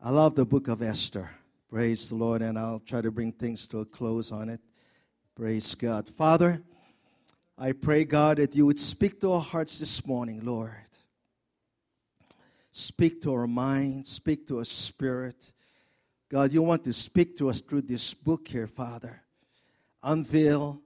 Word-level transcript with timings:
I 0.00 0.10
love 0.10 0.34
the 0.34 0.44
book 0.44 0.68
of 0.68 0.82
Esther. 0.82 1.30
Praise 1.70 2.10
the 2.10 2.16
Lord, 2.16 2.42
and 2.42 2.58
I'll 2.58 2.80
try 2.80 3.00
to 3.00 3.10
bring 3.10 3.32
things 3.32 3.66
to 3.68 3.80
a 3.80 3.84
close 3.86 4.30
on 4.30 4.50
it. 4.50 4.60
Praise 5.34 5.74
God. 5.74 6.06
Father, 6.06 6.62
I 7.58 7.72
pray, 7.72 8.04
God, 8.04 8.36
that 8.36 8.54
you 8.54 8.66
would 8.66 8.78
speak 8.78 9.20
to 9.22 9.32
our 9.32 9.40
hearts 9.40 9.78
this 9.78 10.06
morning, 10.06 10.44
Lord. 10.44 10.70
Speak 12.70 13.22
to 13.22 13.32
our 13.32 13.46
mind, 13.46 14.06
speak 14.06 14.46
to 14.48 14.58
our 14.58 14.64
spirit. 14.64 15.52
God, 16.28 16.52
you 16.52 16.62
want 16.62 16.84
to 16.84 16.92
speak 16.92 17.38
to 17.38 17.48
us 17.48 17.62
through 17.62 17.82
this 17.82 18.12
book 18.12 18.46
here, 18.46 18.66
Father. 18.66 19.22
Unveil, 20.02 20.82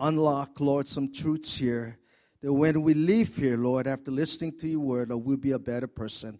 unlock, 0.00 0.58
Lord, 0.58 0.86
some 0.86 1.12
truths 1.12 1.56
here 1.56 1.98
that 2.40 2.52
when 2.52 2.80
we 2.82 2.94
leave 2.94 3.36
here, 3.36 3.58
Lord, 3.58 3.86
after 3.86 4.10
listening 4.10 4.56
to 4.58 4.68
your 4.68 4.80
word, 4.80 5.10
Lord, 5.10 5.24
we'll 5.24 5.36
be 5.36 5.50
a 5.52 5.58
better 5.58 5.86
person. 5.86 6.38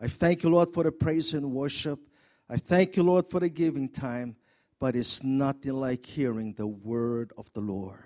I 0.00 0.08
thank 0.08 0.42
you, 0.42 0.50
Lord, 0.50 0.70
for 0.70 0.82
the 0.82 0.92
praise 0.92 1.32
and 1.34 1.52
worship. 1.52 2.00
I 2.48 2.56
thank 2.56 2.96
you, 2.96 3.02
Lord, 3.02 3.28
for 3.28 3.40
the 3.40 3.48
giving 3.48 3.88
time, 3.88 4.36
but 4.78 4.96
it's 4.96 5.22
nothing 5.22 5.74
like 5.74 6.04
hearing 6.04 6.52
the 6.54 6.66
word 6.66 7.32
of 7.38 7.52
the 7.52 7.60
Lord. 7.60 7.98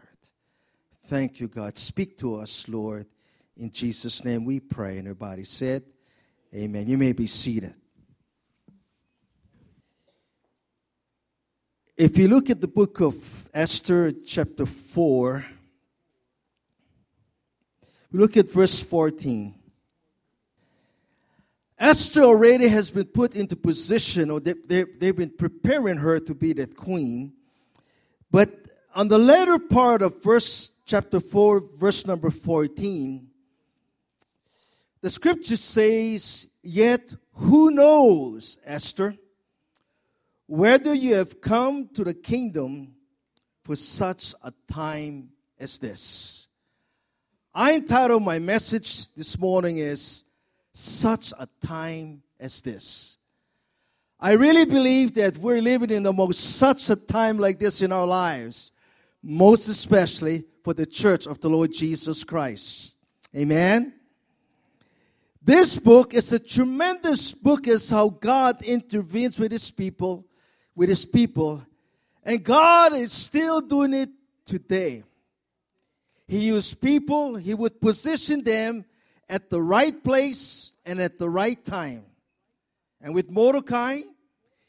Thank 1.07 1.41
you, 1.41 1.49
God. 1.49 1.77
Speak 1.79 2.19
to 2.19 2.37
us, 2.37 2.69
Lord. 2.69 3.07
In 3.57 3.71
Jesus' 3.71 4.25
name 4.25 4.45
we 4.45 4.61
pray. 4.61 4.99
And 4.99 5.09
everybody 5.09 5.45
said, 5.45 5.83
Amen. 6.55 6.87
You 6.87 6.97
may 6.97 7.13
be 7.13 7.27
seated. 7.27 7.75
If 11.97 12.17
you 12.17 12.29
look 12.29 12.49
at 12.49 12.61
the 12.61 12.69
book 12.69 13.01
of 13.01 13.49
Esther, 13.53 14.13
chapter 14.13 14.65
4, 14.65 15.45
we 18.13 18.21
look 18.21 18.37
at 18.37 18.51
verse 18.51 18.79
14. 18.79 19.58
Esther 21.79 22.23
already 22.23 22.69
has 22.69 22.91
been 22.91 23.07
put 23.07 23.37
into 23.37 23.55
position, 23.55 24.31
or 24.31 24.41
they, 24.41 24.55
they, 24.67 24.83
they've 24.83 25.17
been 25.17 25.31
preparing 25.31 25.99
her 25.99 26.19
to 26.19 26.35
be 26.35 26.53
that 26.55 26.77
queen. 26.77 27.33
But 28.31 28.51
on 28.95 29.09
the 29.09 29.19
later 29.19 29.59
part 29.59 30.03
of 30.03 30.23
verse 30.23 30.73
chapter 30.87 31.21
4, 31.21 31.63
verse 31.77 32.05
number 32.05 32.31
14, 32.31 33.29
the 35.01 35.11
scripture 35.11 35.57
says, 35.57 36.49
Yet 36.63 37.15
who 37.35 37.71
knows, 37.71 38.59
Esther, 38.65 39.15
whether 40.47 40.93
you 40.93 41.15
have 41.15 41.41
come 41.41 41.89
to 41.95 42.03
the 42.03 42.15
kingdom 42.15 42.95
for 43.63 43.77
such 43.77 44.35
a 44.43 44.53
time 44.73 45.29
as 45.61 45.79
this? 45.79 46.49
I 47.55 47.75
entitled 47.75 48.25
my 48.25 48.41
message 48.41 49.15
this 49.15 49.39
morning 49.39 49.79
is 49.79 50.25
Such 50.79 51.33
a 51.37 51.49
Time 51.61 52.23
as 52.39 52.61
This. 52.61 53.19
I 54.21 54.33
really 54.35 54.65
believe 54.65 55.13
that 55.15 55.37
we're 55.37 55.61
living 55.61 55.91
in 55.91 56.05
the 56.05 56.13
most 56.13 56.39
such 56.39 56.89
a 56.89 56.95
time 56.95 57.37
like 57.37 57.59
this 57.59 57.83
in 57.83 57.91
our 57.91 58.07
lives, 58.07 58.71
most 59.21 59.67
especially 59.67 60.45
for 60.63 60.75
the 60.75 60.87
church 60.87 61.27
of 61.27 61.41
the 61.41 61.51
Lord 61.51 61.73
Jesus 61.73 62.23
Christ. 62.23 62.95
Amen. 63.37 63.93
This 65.43 65.77
book 65.77 66.15
is 66.15 66.31
a 66.31 66.39
tremendous 66.39 67.33
book 67.33 67.67
as 67.67 67.91
how 67.91 68.11
God 68.11 68.63
intervenes 68.63 69.37
with 69.37 69.51
his 69.51 69.73
people, 69.73 70.27
with 70.77 70.91
his 70.91 71.05
people. 71.05 71.61
And 72.23 72.45
God 72.45 72.93
is 72.93 73.11
still 73.11 73.61
doing 73.61 73.95
it 73.95 74.11
today. 74.47 75.03
He 76.29 76.47
used 76.47 76.81
people, 76.81 77.35
he 77.35 77.53
would 77.53 77.81
position 77.81 78.45
them 78.45 78.85
at 79.29 79.51
the 79.51 79.61
right 79.61 80.03
place 80.03 80.73
and 80.89 81.01
at 81.01 81.19
the 81.19 81.29
right 81.29 81.65
time. 81.65 82.05
And 83.01 83.15
with 83.15 83.31
Mordecai, 83.31 84.01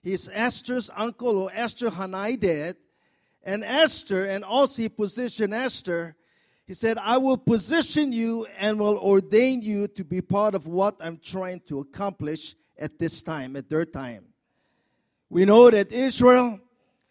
he's 0.03 0.29
Esther's 0.31 0.91
uncle 0.95 1.39
or 1.39 1.49
Esther 1.53 1.89
Hanai. 1.89 2.75
And 3.43 3.63
Esther, 3.63 4.25
and 4.25 4.43
also 4.43 4.83
he 4.83 4.89
positioned 4.89 5.53
Esther 5.53 6.15
he 6.69 6.75
said, 6.75 6.99
I 6.99 7.17
will 7.17 7.35
position 7.35 8.11
you 8.11 8.45
and 8.59 8.79
will 8.79 8.99
ordain 8.99 9.63
you 9.63 9.87
to 9.87 10.03
be 10.03 10.21
part 10.21 10.53
of 10.53 10.67
what 10.67 10.97
I'm 10.99 11.17
trying 11.17 11.61
to 11.61 11.79
accomplish 11.79 12.55
at 12.77 12.99
this 12.99 13.23
time, 13.23 13.55
at 13.55 13.67
their 13.71 13.85
time. 13.85 14.25
We 15.31 15.45
know 15.45 15.71
that 15.71 15.91
Israel 15.91 16.59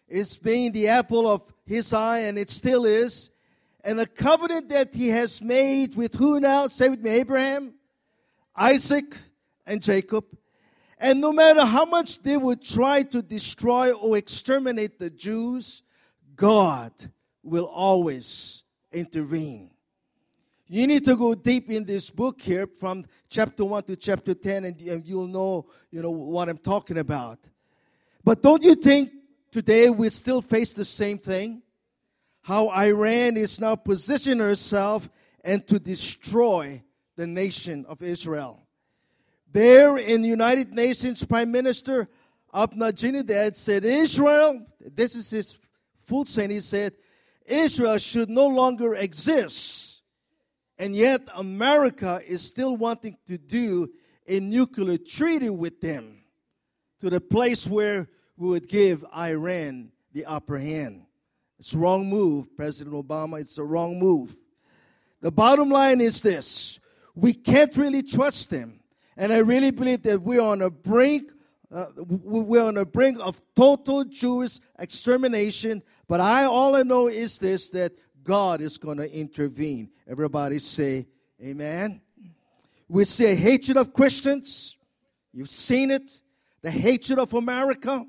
is 0.07 0.37
being 0.37 0.71
the 0.71 0.87
apple 0.87 1.29
of 1.29 1.43
his 1.65 1.91
eye, 1.91 2.19
and 2.19 2.39
it 2.39 2.49
still 2.49 2.85
is. 2.85 3.31
And 3.83 3.99
the 3.99 4.07
covenant 4.07 4.69
that 4.69 4.95
he 4.95 5.09
has 5.09 5.41
made 5.41 5.93
with 5.93 6.15
who 6.15 6.39
now? 6.39 6.67
Say 6.67 6.87
with 6.87 7.01
me, 7.01 7.09
Abraham, 7.09 7.73
Isaac, 8.59 9.15
and 9.65 9.81
Jacob. 9.81 10.25
And 10.97 11.21
no 11.21 11.31
matter 11.31 11.63
how 11.63 11.85
much 11.85 12.21
they 12.21 12.35
would 12.35 12.61
try 12.61 13.03
to 13.03 13.21
destroy 13.21 13.93
or 13.93 14.17
exterminate 14.17 14.99
the 14.99 15.09
Jews, 15.09 15.83
God 16.35 16.91
will 17.41 17.65
always 17.65 18.63
intervene. 18.91 19.71
You 20.67 20.85
need 20.87 21.05
to 21.05 21.15
go 21.15 21.33
deep 21.35 21.69
in 21.69 21.85
this 21.85 22.09
book 22.09 22.41
here 22.41 22.67
from 22.67 23.05
chapter 23.29 23.63
1 23.63 23.83
to 23.83 23.95
chapter 23.95 24.33
10 24.33 24.65
and, 24.65 24.81
you'll 25.05 25.27
know, 25.27 25.67
you 25.89 26.01
know 26.01 26.11
what 26.11 26.49
I'm 26.49 26.57
talking 26.57 26.97
about. 26.97 27.39
But 28.23 28.41
don't 28.41 28.61
you 28.61 28.75
think 28.75 29.11
today 29.51 29.89
we 29.89 30.09
still 30.09 30.41
face 30.41 30.73
the 30.73 30.85
same 30.85 31.17
thing? 31.17 31.63
How 32.41 32.69
Iran 32.69 33.37
is 33.37 33.59
now 33.59 33.75
positioning 33.75 34.39
herself 34.39 35.09
and 35.43 35.65
to 35.67 35.79
destroy 35.79 36.83
the 37.19 37.27
nation 37.27 37.85
of 37.89 38.01
Israel. 38.01 38.65
There 39.51 39.97
in 39.97 40.21
the 40.21 40.29
United 40.29 40.73
Nations, 40.73 41.21
Prime 41.25 41.51
Minister 41.51 42.07
Ahmadinejad 42.53 43.57
said, 43.57 43.83
Israel, 43.83 44.65
this 44.79 45.15
is 45.15 45.29
his 45.29 45.57
full 46.03 46.23
saying, 46.23 46.51
he 46.51 46.61
said, 46.61 46.93
Israel 47.45 47.97
should 47.97 48.29
no 48.29 48.47
longer 48.47 48.95
exist. 48.95 50.01
And 50.77 50.95
yet, 50.95 51.27
America 51.35 52.21
is 52.25 52.41
still 52.41 52.77
wanting 52.77 53.17
to 53.27 53.37
do 53.37 53.89
a 54.25 54.39
nuclear 54.39 54.97
treaty 54.97 55.49
with 55.49 55.81
them 55.81 56.23
to 57.01 57.09
the 57.09 57.19
place 57.19 57.67
where 57.67 58.07
we 58.37 58.47
would 58.47 58.69
give 58.69 59.03
Iran 59.13 59.91
the 60.13 60.23
upper 60.23 60.57
hand. 60.57 61.01
It's 61.59 61.73
a 61.73 61.77
wrong 61.77 62.07
move, 62.07 62.55
President 62.55 62.95
Obama. 62.95 63.41
It's 63.41 63.57
a 63.57 63.63
wrong 63.65 63.99
move. 63.99 64.37
The 65.19 65.31
bottom 65.31 65.69
line 65.69 65.99
is 65.99 66.21
this 66.21 66.78
we 67.19 67.33
can't 67.33 67.75
really 67.77 68.03
trust 68.03 68.49
them. 68.49 68.79
And 69.17 69.33
I 69.33 69.37
really 69.37 69.71
believe 69.71 70.03
that 70.03 70.21
we're 70.21 70.41
on 70.41 70.61
a 70.61 70.69
brink 70.69 71.31
uh, 71.71 71.85
we're 72.07 72.63
on 72.63 72.73
the 72.73 72.85
brink 72.85 73.19
of 73.21 73.39
total 73.55 74.03
Jewish 74.03 74.59
extermination. 74.79 75.83
But 76.07 76.19
I 76.19 76.45
all 76.45 76.75
I 76.75 76.81
know 76.81 77.07
is 77.07 77.37
this 77.37 77.69
that 77.69 77.93
God 78.23 78.59
is 78.61 78.77
going 78.77 78.97
to 78.97 79.11
intervene. 79.15 79.91
Everybody 80.07 80.57
say 80.59 81.07
amen. 81.39 82.01
We 82.87 83.05
see 83.05 83.25
a 83.27 83.35
hatred 83.35 83.77
of 83.77 83.93
Christians. 83.93 84.77
You've 85.31 85.49
seen 85.49 85.91
it. 85.91 86.09
The 86.61 86.71
hatred 86.71 87.19
of 87.19 87.35
America. 87.35 88.03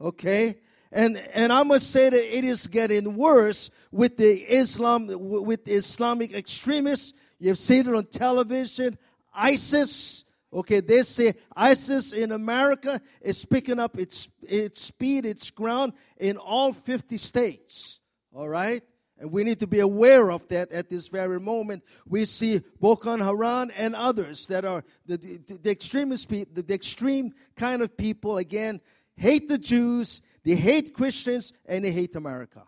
Okay? 0.00 0.56
And 0.90 1.18
and 1.34 1.52
I 1.52 1.62
must 1.62 1.90
say 1.90 2.10
that 2.10 2.36
it 2.36 2.44
is 2.44 2.66
getting 2.66 3.14
worse 3.14 3.70
with 3.92 4.16
the 4.16 4.40
Islam 4.52 5.06
with 5.08 5.68
Islamic 5.68 6.32
extremists. 6.34 7.12
You've 7.38 7.58
seen 7.58 7.88
it 7.88 7.94
on 7.94 8.06
television. 8.06 8.98
ISIS, 9.32 10.24
Okay, 10.52 10.80
they 10.80 11.02
say 11.02 11.34
ISIS 11.54 12.12
in 12.12 12.32
America 12.32 13.00
is 13.20 13.44
picking 13.44 13.78
up 13.78 13.98
its, 13.98 14.28
its 14.42 14.80
speed, 14.80 15.26
its 15.26 15.50
ground 15.50 15.92
in 16.16 16.38
all 16.38 16.72
50 16.72 17.18
states. 17.18 18.00
All 18.32 18.48
right? 18.48 18.82
And 19.18 19.30
we 19.30 19.44
need 19.44 19.58
to 19.60 19.66
be 19.66 19.80
aware 19.80 20.30
of 20.30 20.46
that 20.48 20.70
at 20.72 20.88
this 20.88 21.08
very 21.08 21.40
moment. 21.40 21.82
We 22.06 22.24
see 22.24 22.62
Boko 22.80 23.16
Haram 23.16 23.70
and 23.76 23.94
others 23.94 24.46
that 24.46 24.64
are 24.64 24.84
the, 25.06 25.16
the, 25.18 25.58
the 25.62 25.70
extremist 25.70 26.28
people, 26.28 26.54
the, 26.54 26.62
the 26.62 26.74
extreme 26.74 27.34
kind 27.56 27.82
of 27.82 27.96
people, 27.96 28.38
again, 28.38 28.80
hate 29.16 29.48
the 29.48 29.58
Jews, 29.58 30.22
they 30.44 30.54
hate 30.54 30.94
Christians, 30.94 31.52
and 31.66 31.84
they 31.84 31.90
hate 31.90 32.14
America. 32.14 32.62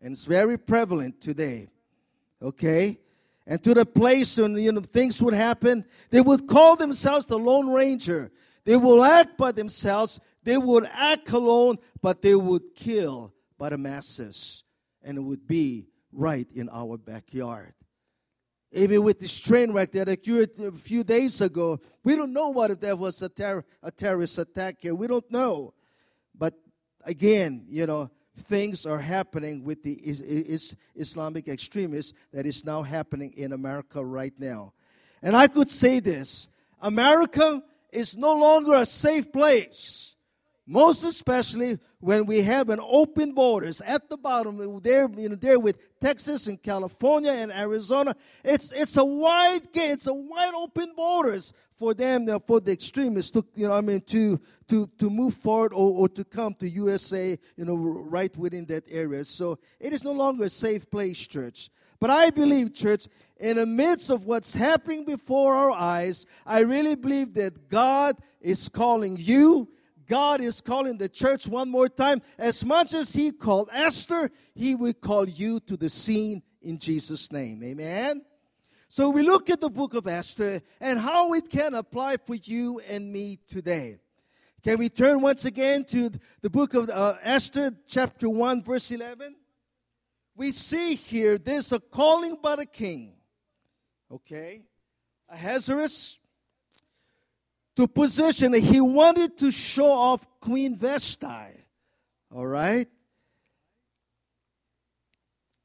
And 0.00 0.12
it's 0.12 0.24
very 0.24 0.58
prevalent 0.58 1.20
today. 1.20 1.68
Okay? 2.40 2.98
And 3.46 3.62
to 3.64 3.74
the 3.74 3.84
place 3.84 4.36
when 4.38 4.56
you 4.56 4.72
know 4.72 4.80
things 4.80 5.22
would 5.22 5.34
happen. 5.34 5.84
They 6.10 6.20
would 6.20 6.46
call 6.46 6.76
themselves 6.76 7.26
the 7.26 7.38
Lone 7.38 7.68
Ranger. 7.70 8.30
They 8.64 8.76
will 8.76 9.02
act 9.04 9.36
by 9.36 9.52
themselves. 9.52 10.20
They 10.44 10.58
would 10.58 10.88
act 10.92 11.30
alone, 11.30 11.78
but 12.00 12.22
they 12.22 12.34
would 12.34 12.74
kill 12.74 13.32
by 13.58 13.70
the 13.70 13.78
masses, 13.78 14.64
and 15.02 15.18
it 15.18 15.20
would 15.20 15.46
be 15.46 15.88
right 16.12 16.48
in 16.52 16.68
our 16.70 16.96
backyard. 16.96 17.74
Even 18.72 19.02
with 19.02 19.20
this 19.20 19.38
train 19.38 19.72
wreck 19.72 19.92
that 19.92 20.08
occurred 20.08 20.50
a 20.58 20.72
few 20.72 21.04
days 21.04 21.40
ago, 21.40 21.78
we 22.04 22.16
don't 22.16 22.32
know 22.32 22.48
what 22.48 22.70
if 22.70 22.80
there 22.80 22.96
was 22.96 23.20
a, 23.20 23.28
ter- 23.28 23.64
a 23.82 23.90
terrorist 23.90 24.38
attack 24.38 24.76
here. 24.80 24.94
We 24.94 25.06
don't 25.06 25.30
know. 25.30 25.74
But 26.34 26.54
again, 27.04 27.66
you 27.68 27.86
know, 27.86 28.10
things 28.36 28.86
are 28.86 28.98
happening 28.98 29.64
with 29.64 29.82
the 29.82 29.92
is, 29.92 30.20
is 30.20 30.76
Islamic 30.94 31.48
extremists 31.48 32.12
that 32.32 32.46
is 32.46 32.64
now 32.64 32.82
happening 32.82 33.32
in 33.36 33.52
America 33.52 34.04
right 34.04 34.34
now. 34.38 34.72
And 35.22 35.36
I 35.36 35.48
could 35.48 35.70
say 35.70 36.00
this 36.00 36.48
America 36.80 37.62
is 37.92 38.16
no 38.16 38.34
longer 38.34 38.74
a 38.74 38.86
safe 38.86 39.30
place. 39.32 40.16
Most 40.64 41.02
especially 41.02 41.78
when 41.98 42.24
we 42.24 42.42
have 42.42 42.70
an 42.70 42.78
open 42.80 43.32
borders 43.32 43.80
at 43.80 44.08
the 44.08 44.16
bottom 44.16 44.80
there, 44.80 45.08
you 45.16 45.28
know, 45.28 45.34
there 45.34 45.58
with 45.58 45.76
Texas 46.00 46.46
and 46.46 46.62
California 46.62 47.32
and 47.32 47.50
Arizona. 47.50 48.14
It's 48.44 48.70
it's 48.70 48.96
a 48.96 49.04
wide 49.04 49.72
gate, 49.72 49.90
it's 49.90 50.06
a 50.06 50.14
wide 50.14 50.54
open 50.54 50.92
borders 50.96 51.52
for 51.74 51.94
them, 51.94 52.28
for 52.46 52.60
the 52.60 52.70
extremists 52.70 53.32
to, 53.32 53.44
you 53.56 53.66
know, 53.66 53.74
I 53.74 53.80
mean, 53.80 54.02
to 54.02 54.40
to 54.68 54.86
to 54.98 55.10
move 55.10 55.34
forward 55.34 55.72
or, 55.72 56.02
or 56.02 56.08
to 56.10 56.24
come 56.24 56.54
to 56.54 56.68
USA, 56.68 57.36
you 57.56 57.64
know, 57.64 57.74
right 57.74 58.34
within 58.36 58.64
that 58.66 58.84
area. 58.88 59.24
So 59.24 59.58
it 59.80 59.92
is 59.92 60.04
no 60.04 60.12
longer 60.12 60.44
a 60.44 60.48
safe 60.48 60.88
place, 60.88 61.18
church. 61.18 61.70
But 61.98 62.10
I 62.10 62.30
believe, 62.30 62.72
church, 62.72 63.08
in 63.38 63.56
the 63.56 63.66
midst 63.66 64.10
of 64.10 64.26
what's 64.26 64.54
happening 64.54 65.04
before 65.04 65.54
our 65.54 65.72
eyes, 65.72 66.24
I 66.46 66.60
really 66.60 66.94
believe 66.94 67.34
that 67.34 67.68
God 67.68 68.16
is 68.40 68.68
calling 68.68 69.16
you 69.16 69.68
God 70.06 70.40
is 70.40 70.60
calling 70.60 70.98
the 70.98 71.08
church 71.08 71.46
one 71.46 71.70
more 71.70 71.88
time. 71.88 72.22
As 72.38 72.64
much 72.64 72.94
as 72.94 73.12
He 73.12 73.32
called 73.32 73.68
Esther, 73.72 74.30
He 74.54 74.74
will 74.74 74.92
call 74.92 75.28
you 75.28 75.60
to 75.60 75.76
the 75.76 75.88
scene 75.88 76.42
in 76.60 76.78
Jesus' 76.78 77.30
name. 77.32 77.62
Amen. 77.62 78.22
So 78.88 79.08
we 79.08 79.22
look 79.22 79.48
at 79.48 79.60
the 79.60 79.70
book 79.70 79.94
of 79.94 80.06
Esther 80.06 80.60
and 80.80 80.98
how 80.98 81.32
it 81.32 81.48
can 81.48 81.74
apply 81.74 82.18
for 82.18 82.34
you 82.34 82.80
and 82.80 83.10
me 83.10 83.38
today. 83.46 83.98
Can 84.62 84.78
we 84.78 84.88
turn 84.88 85.22
once 85.22 85.44
again 85.44 85.84
to 85.86 86.10
the 86.40 86.50
book 86.50 86.74
of 86.74 86.88
uh, 86.88 87.16
Esther, 87.22 87.72
chapter 87.88 88.28
1, 88.28 88.62
verse 88.62 88.90
11? 88.90 89.34
We 90.36 90.50
see 90.50 90.94
here 90.94 91.38
there's 91.38 91.72
a 91.72 91.80
calling 91.80 92.36
by 92.40 92.56
the 92.56 92.66
king. 92.66 93.14
Okay? 94.10 94.62
Ahasuerus 95.28 96.18
to 97.76 97.88
position. 97.88 98.52
He 98.54 98.80
wanted 98.80 99.36
to 99.38 99.50
show 99.50 99.90
off 99.90 100.26
Queen 100.40 100.76
Vashti. 100.76 101.26
All 102.34 102.46
right? 102.46 102.86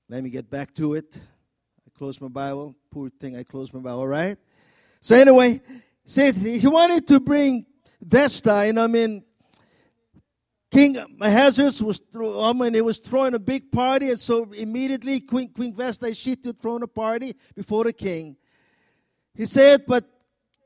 Let 0.09 0.23
me 0.23 0.29
get 0.29 0.49
back 0.49 0.73
to 0.75 0.93
it. 0.93 1.17
I 1.85 1.97
closed 1.97 2.21
my 2.21 2.29
Bible. 2.29 2.75
Poor 2.89 3.09
thing, 3.09 3.35
I 3.35 3.43
closed 3.43 3.73
my 3.73 3.79
Bible, 3.79 3.99
all 3.99 4.07
right? 4.07 4.37
So, 5.01 5.15
anyway, 5.15 5.61
says 6.05 6.37
he 6.37 6.65
wanted 6.67 7.05
to 7.07 7.19
bring 7.19 7.65
Vashti, 8.01 8.49
and 8.49 8.79
I 8.79 8.87
mean, 8.87 9.23
King 10.69 10.97
Ahasuerus 11.21 11.81
was, 11.81 12.01
I 12.15 12.53
mean, 12.53 12.73
he 12.73 12.81
was 12.81 12.97
throwing 12.97 13.33
a 13.33 13.39
big 13.39 13.71
party, 13.71 14.09
and 14.09 14.19
so 14.19 14.51
immediately 14.51 15.19
Queen, 15.21 15.49
Queen 15.49 15.73
Vashti, 15.73 16.13
she 16.13 16.35
to 16.37 16.53
throw 16.53 16.75
a 16.77 16.87
party 16.87 17.35
before 17.55 17.85
the 17.85 17.93
king. 17.93 18.35
He 19.33 19.45
said, 19.45 19.85
but 19.87 20.05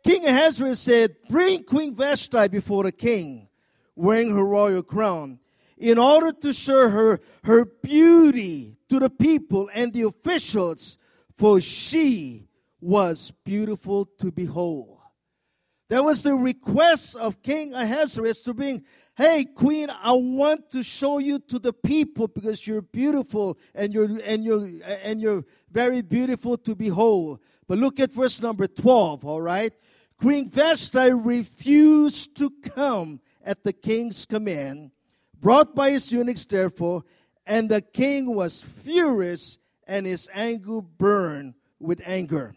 King 0.03 0.25
Ahasuerus 0.25 0.79
said, 0.79 1.15
Bring 1.29 1.63
Queen 1.63 1.93
Vashti 1.93 2.47
before 2.47 2.83
the 2.83 2.91
king, 2.91 3.47
wearing 3.95 4.35
her 4.35 4.45
royal 4.45 4.83
crown, 4.83 5.39
in 5.77 5.97
order 5.97 6.31
to 6.31 6.53
show 6.53 6.89
her 6.89 7.19
her 7.43 7.65
beauty 7.65 8.77
to 8.89 8.99
the 8.99 9.09
people 9.09 9.69
and 9.73 9.93
the 9.93 10.03
officials, 10.03 10.97
for 11.37 11.61
she 11.61 12.47
was 12.79 13.31
beautiful 13.43 14.05
to 14.17 14.31
behold. 14.31 14.97
That 15.89 16.03
was 16.03 16.23
the 16.23 16.35
request 16.35 17.15
of 17.17 17.41
King 17.43 17.73
Ahasuerus 17.73 18.39
to 18.41 18.53
bring, 18.53 18.83
hey, 19.17 19.43
queen, 19.43 19.89
I 19.89 20.13
want 20.13 20.69
to 20.71 20.83
show 20.83 21.17
you 21.17 21.37
to 21.39 21.59
the 21.59 21.73
people 21.73 22.27
because 22.27 22.65
you're 22.65 22.81
beautiful 22.81 23.57
and 23.75 23.93
you're 23.93 24.09
and 24.23 24.43
you're 24.43 24.69
and 25.03 25.19
you're 25.19 25.43
very 25.69 26.01
beautiful 26.01 26.57
to 26.59 26.75
behold. 26.75 27.39
But 27.67 27.77
look 27.77 27.99
at 27.99 28.11
verse 28.11 28.41
number 28.41 28.67
12, 28.67 29.25
all 29.25 29.41
right? 29.41 29.73
Queen 30.21 30.47
Vashti 30.47 31.11
refused 31.11 32.37
to 32.37 32.51
come 32.61 33.19
at 33.43 33.63
the 33.63 33.73
king's 33.73 34.23
command, 34.23 34.91
brought 35.39 35.73
by 35.73 35.89
his 35.89 36.11
eunuchs, 36.11 36.45
therefore, 36.45 37.03
and 37.47 37.69
the 37.69 37.81
king 37.81 38.35
was 38.35 38.61
furious, 38.61 39.57
and 39.87 40.05
his 40.05 40.29
anger 40.31 40.79
burned 40.79 41.55
with 41.79 41.99
anger. 42.05 42.53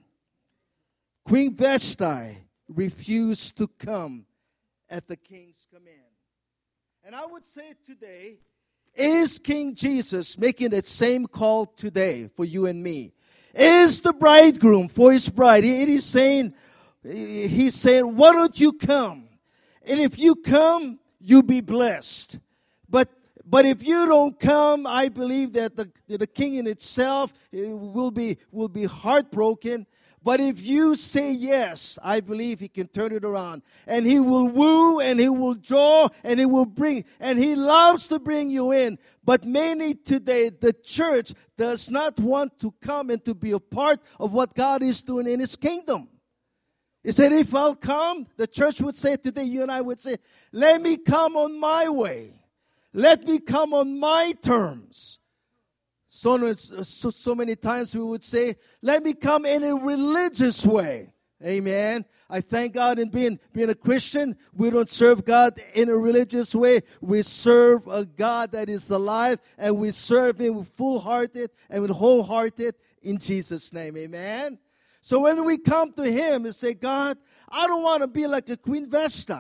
Queen 1.25 1.55
Vashti 1.55 2.37
refused 2.69 3.57
to 3.57 3.67
come 3.67 4.27
at 4.91 5.09
the 5.09 5.17
king's 5.17 5.67
command. 5.73 5.97
And 7.03 7.15
I 7.15 7.25
would 7.25 7.47
say 7.47 7.73
today, 7.83 8.41
is 8.95 9.39
King 9.39 9.75
Jesus 9.75 10.37
making 10.37 10.71
that 10.71 10.87
same 10.87 11.27
call 11.27 11.65
today 11.65 12.29
for 12.37 12.45
you 12.45 12.67
and 12.67 12.83
me? 12.83 13.15
Is 13.55 14.03
the 14.03 14.13
bridegroom 14.13 14.89
for 14.89 15.13
his 15.13 15.29
bride? 15.31 15.65
It 15.65 15.89
is 15.89 16.05
saying, 16.05 16.55
He's 17.05 17.75
saying, 17.75 18.17
Why 18.17 18.33
don't 18.33 18.59
you 18.59 18.73
come? 18.73 19.29
And 19.87 20.01
if 20.01 20.19
you 20.19 20.37
come, 20.37 20.99
you'll 21.21 21.43
be 21.43 21.61
blessed. 21.61 22.39
But 22.89 23.09
but 23.47 23.67
if 23.67 23.83
you 23.83 24.07
don't 24.07 24.41
come, 24.41 24.87
I 24.87 25.11
believe 25.11 25.53
that 25.53 25.77
the, 25.77 25.91
the 26.09 26.27
king 26.27 26.55
in 26.55 26.67
itself 26.67 27.33
eh, 27.53 27.73
will 27.73 28.11
be 28.11 28.39
will 28.51 28.69
be 28.69 28.85
heartbroken. 28.85 29.87
But 30.23 30.41
if 30.41 30.65
you 30.65 30.95
say 30.95 31.33
yes, 31.33 31.99
I 32.03 32.21
believe 32.21 32.59
he 32.59 32.69
can 32.69 32.89
turn 32.89 33.13
it 33.13 33.27
around. 33.27 33.61
And 33.87 34.07
he 34.07 34.19
will 34.21 34.49
woo 34.49 34.99
and 34.99 35.21
he 35.21 35.29
will 35.29 35.53
draw 35.53 36.09
and 36.25 36.41
he 36.41 36.47
will 36.47 36.65
bring. 36.65 37.05
And 37.21 37.39
he 37.39 37.55
loves 37.55 38.09
to 38.09 38.19
bring 38.19 38.49
you 38.49 38.73
in. 38.73 38.99
But 39.23 39.45
many 39.45 39.93
today, 39.93 40.49
the 40.49 40.73
church 40.73 41.35
does 41.59 41.91
not 41.91 42.19
want 42.19 42.59
to 42.61 42.73
come 42.81 43.11
and 43.11 43.23
to 43.27 43.35
be 43.35 43.51
a 43.51 43.61
part 43.61 44.01
of 44.19 44.33
what 44.33 44.55
God 44.55 44.83
is 44.83 45.03
doing 45.03 45.29
in 45.29 45.41
his 45.41 45.57
kingdom. 45.57 46.09
He 47.05 47.13
said, 47.13 47.33
If 47.33 47.55
I'll 47.55 47.77
come, 47.77 48.27
the 48.37 48.47
church 48.47 48.81
would 48.81 48.97
say 48.97 49.17
today, 49.17 49.45
you 49.45 49.63
and 49.63 49.71
I 49.71 49.83
would 49.83 50.01
say, 50.01 50.17
Let 50.51 50.81
me 50.81 50.97
come 50.97 51.37
on 51.37 51.61
my 51.61 51.89
way. 51.89 52.33
Let 52.95 53.25
me 53.25 53.39
come 53.39 53.75
on 53.75 54.01
my 54.01 54.33
terms. 54.43 55.19
So, 56.09 56.55
so, 56.55 57.11
so 57.11 57.35
many 57.35 57.57
times 57.57 57.95
we 57.95 58.03
would 58.03 58.25
say, 58.25 58.57
Let 58.81 59.03
me 59.03 59.13
come 59.13 59.45
in 59.45 59.63
a 59.63 59.75
religious 59.75 60.65
way. 60.65 61.13
Amen. 61.45 62.07
I 62.31 62.41
thank 62.41 62.73
God 62.73 62.99
in 62.99 63.11
being, 63.11 63.39
being 63.53 63.69
a 63.69 63.75
Christian. 63.75 64.35
We 64.55 64.71
don't 64.71 64.89
serve 64.89 65.27
God 65.27 65.61
in 65.75 65.91
a 65.91 65.97
religious 65.97 66.55
way. 66.55 66.81
We 67.03 67.21
serve 67.21 67.87
a 67.87 68.07
God 68.07 68.53
that 68.53 68.71
is 68.71 68.91
alive 68.91 69.41
and 69.59 69.77
we 69.77 69.91
serve 69.91 70.41
Him 70.41 70.55
with 70.55 70.69
full 70.69 71.01
hearted 71.01 71.51
and 71.69 71.83
with 71.83 71.91
wholehearted 71.91 72.77
in 73.03 73.19
Jesus' 73.19 73.75
name. 73.75 73.95
Amen. 73.99 74.59
So 75.05 75.21
when 75.21 75.45
we 75.45 75.59
come 75.59 75.93
to 75.93 76.11
Him 76.11 76.47
and 76.47 76.55
say, 76.55 76.73
God, 76.73 77.19
I 77.51 77.67
don't 77.67 77.83
want 77.83 78.01
to 78.01 78.09
be 78.09 78.27
like 78.27 78.49
a 78.49 78.57
Queen 78.57 78.89
Vashti, 78.89 79.35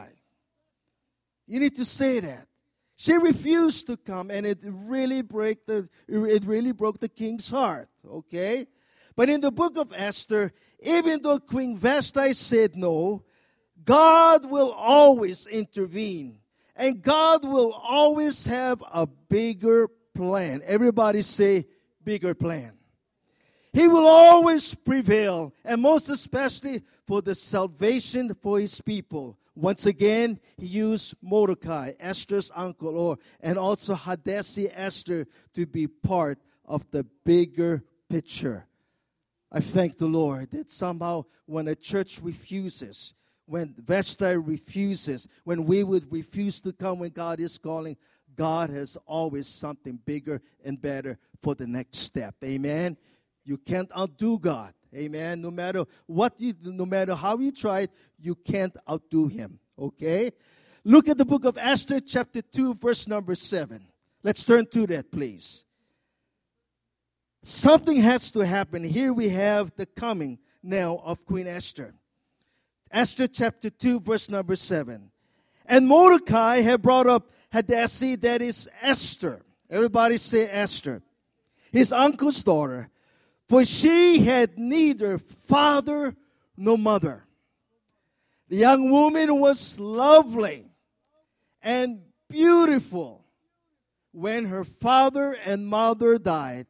you 1.47 1.59
need 1.59 1.75
to 1.76 1.87
say 1.87 2.21
that. 2.21 2.49
She 2.97 3.16
refused 3.16 3.87
to 3.87 3.97
come, 3.97 4.30
and 4.30 4.44
it 4.44 4.59
really 4.62 5.23
break 5.23 5.64
the 5.64 5.88
it 6.06 6.44
really 6.44 6.73
broke 6.73 7.00
the 7.00 7.09
king's 7.09 7.50
heart. 7.50 7.88
Okay, 8.06 8.66
but 9.16 9.30
in 9.30 9.40
the 9.40 9.50
book 9.50 9.78
of 9.78 9.90
Esther, 9.97 10.52
even 10.80 11.23
though 11.23 11.38
Queen 11.38 11.78
Vashti 11.78 12.35
said 12.35 12.76
no, 12.76 13.25
God 13.87 14.44
will 14.44 14.71
always 14.71 15.47
intervene, 15.47 16.40
and 16.76 17.00
God 17.00 17.42
will 17.42 17.73
always 17.73 18.44
have 18.44 18.85
a 18.92 19.06
bigger 19.06 19.88
plan. 20.14 20.61
Everybody 20.66 21.23
say 21.23 21.64
bigger 22.04 22.35
plan. 22.35 22.75
He 23.75 23.88
will 23.88 24.07
always 24.07 24.73
prevail, 24.73 25.52
and 25.64 25.83
most 25.83 26.09
especially 26.09 26.85
for 27.09 27.21
the 27.21 27.35
salvation 27.35 28.33
for 28.40 28.61
his 28.61 28.81
people. 28.81 29.37
Once 29.57 29.85
again, 29.85 30.38
he 30.57 30.66
used 30.66 31.16
Mordecai, 31.21 31.90
Esther's 31.99 32.52
uncle, 32.54 32.97
or 32.97 33.19
and 33.40 33.59
also 33.59 33.97
Hadassah 33.97 34.78
Esther 34.78 35.26
to 35.54 35.66
be 35.66 35.88
part 35.88 36.38
of 36.64 36.88
the 36.93 37.04
bigger 37.25 37.83
picture. 38.09 38.64
I 39.50 39.59
thank 39.59 39.99
the 39.99 40.07
Lord 40.07 40.52
that 40.52 40.71
somehow 40.71 41.25
when 41.47 41.66
a 41.66 41.75
church 41.75 42.21
refuses, 42.23 43.14
when 43.47 43.75
Vashti 43.76 44.37
refuses, 44.37 45.26
when 45.43 45.64
we 45.64 45.83
would 45.83 46.12
refuse 46.12 46.61
to 46.61 46.73
come 46.73 47.00
when 47.00 47.11
God 47.11 47.40
is 47.40 47.59
calling, 47.59 47.97
God 48.37 48.71
has 48.71 48.97
always 49.04 49.49
something 49.49 49.99
bigger 50.04 50.40
and 50.64 50.81
better 50.81 51.19
for 51.43 51.57
the 51.57 51.66
next 51.66 51.99
step. 51.99 52.37
Amen. 52.45 52.97
You 53.44 53.58
can't 53.58 53.90
outdo 53.96 54.38
God. 54.38 54.72
Amen. 54.94 55.40
No 55.40 55.50
matter 55.50 55.84
what 56.06 56.40
you, 56.40 56.54
no 56.62 56.86
matter 56.86 57.14
how 57.14 57.38
you 57.38 57.50
try, 57.50 57.88
you 58.20 58.34
can't 58.34 58.76
outdo 58.88 59.26
him. 59.26 59.58
Okay. 59.78 60.32
Look 60.84 61.08
at 61.08 61.18
the 61.18 61.24
book 61.24 61.44
of 61.44 61.58
Esther, 61.58 62.00
chapter 62.00 62.42
2, 62.42 62.74
verse 62.74 63.08
number 63.08 63.34
7. 63.34 63.80
Let's 64.22 64.44
turn 64.44 64.66
to 64.66 64.86
that, 64.88 65.10
please. 65.10 65.64
Something 67.42 68.00
has 68.00 68.30
to 68.32 68.40
happen. 68.40 68.84
Here 68.84 69.12
we 69.12 69.28
have 69.30 69.72
the 69.76 69.86
coming 69.86 70.38
now 70.62 71.00
of 71.04 71.26
Queen 71.26 71.46
Esther. 71.46 71.94
Esther 72.90 73.26
chapter 73.26 73.68
2, 73.70 74.00
verse 74.00 74.28
number 74.28 74.56
7. 74.56 75.10
And 75.66 75.86
Mordecai 75.86 76.60
had 76.60 76.82
brought 76.82 77.06
up 77.06 77.30
Hadassah, 77.52 78.16
that 78.18 78.42
is 78.42 78.68
Esther. 78.80 79.42
Everybody 79.70 80.16
say 80.16 80.48
Esther. 80.50 81.02
His 81.72 81.92
uncle's 81.92 82.42
daughter. 82.44 82.88
For 83.48 83.64
she 83.64 84.20
had 84.20 84.58
neither 84.58 85.18
father 85.18 86.16
nor 86.56 86.78
mother. 86.78 87.24
The 88.48 88.56
young 88.56 88.90
woman 88.90 89.40
was 89.40 89.78
lovely 89.78 90.70
and 91.62 92.02
beautiful. 92.28 93.24
When 94.12 94.44
her 94.46 94.64
father 94.64 95.32
and 95.32 95.66
mother 95.66 96.18
died, 96.18 96.66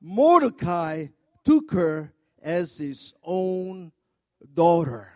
Mordecai 0.00 1.06
took 1.44 1.70
her 1.70 2.12
as 2.42 2.78
his 2.78 3.14
own 3.22 3.92
daughter. 4.52 5.12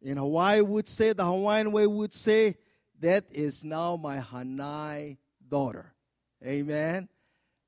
In 0.00 0.16
Hawaii 0.16 0.60
would 0.60 0.88
say, 0.88 1.12
the 1.12 1.24
Hawaiian 1.24 1.72
way 1.72 1.86
would 1.86 2.12
say, 2.12 2.56
that 3.00 3.24
is 3.32 3.64
now 3.64 3.96
my 3.96 4.18
Hanai 4.18 5.18
daughter. 5.48 5.92
Amen. 6.44 7.08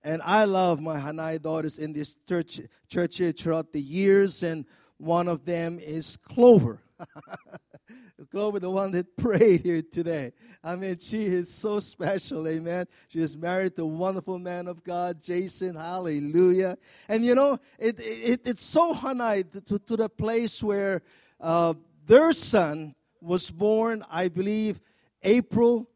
And 0.04 0.20
I 0.22 0.44
love 0.44 0.82
my 0.82 0.98
Hanai 0.98 1.40
daughters 1.40 1.78
in 1.78 1.94
this 1.94 2.14
church, 2.28 2.60
church 2.88 3.16
here 3.16 3.32
throughout 3.32 3.72
the 3.72 3.80
years, 3.80 4.42
and 4.42 4.66
one 4.98 5.28
of 5.28 5.46
them 5.46 5.78
is 5.78 6.18
Clover. 6.18 6.82
Clover, 8.30 8.60
the 8.60 8.70
one 8.70 8.92
that 8.92 9.16
prayed 9.16 9.62
here 9.62 9.80
today. 9.80 10.32
I 10.62 10.76
mean, 10.76 10.98
she 10.98 11.24
is 11.24 11.52
so 11.52 11.80
special, 11.80 12.46
amen. 12.46 12.86
She 13.08 13.20
is 13.20 13.34
married 13.34 13.76
to 13.76 13.82
a 13.82 13.86
wonderful 13.86 14.38
man 14.38 14.68
of 14.68 14.84
God, 14.84 15.22
Jason, 15.22 15.74
hallelujah. 15.74 16.76
And 17.08 17.24
you 17.24 17.34
know, 17.34 17.58
it, 17.78 17.98
it 17.98 18.40
it's 18.44 18.62
so 18.62 18.92
Hanai 18.94 19.50
to, 19.64 19.78
to 19.78 19.96
the 19.96 20.10
place 20.10 20.62
where 20.62 21.00
uh, 21.40 21.72
their 22.06 22.32
son 22.32 22.94
was 23.22 23.50
born, 23.50 24.04
I 24.10 24.28
believe, 24.28 24.80
April 25.22 25.88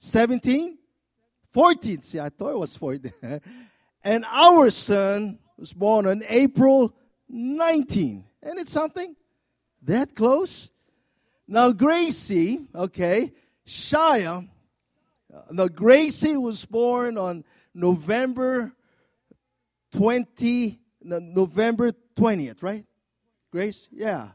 17, 0.00 0.78
14. 1.58 2.00
See, 2.02 2.20
I 2.20 2.28
thought 2.28 2.52
it 2.52 2.58
was 2.58 2.76
14. 2.76 3.12
and 4.04 4.24
our 4.28 4.70
son 4.70 5.40
was 5.56 5.72
born 5.72 6.06
on 6.06 6.22
April 6.28 6.94
19. 7.28 8.24
And 8.44 8.60
it's 8.60 8.70
something 8.70 9.16
that 9.82 10.14
close. 10.14 10.70
Now, 11.48 11.72
Gracie, 11.72 12.64
okay, 12.72 13.32
Shia, 13.66 14.48
uh, 15.34 15.40
now 15.50 15.66
Gracie 15.66 16.36
was 16.36 16.64
born 16.64 17.18
on 17.18 17.42
November 17.74 18.72
20, 19.94 20.78
November 21.02 21.90
20th, 22.14 22.62
right? 22.62 22.84
Grace? 23.50 23.88
Yeah. 23.90 24.28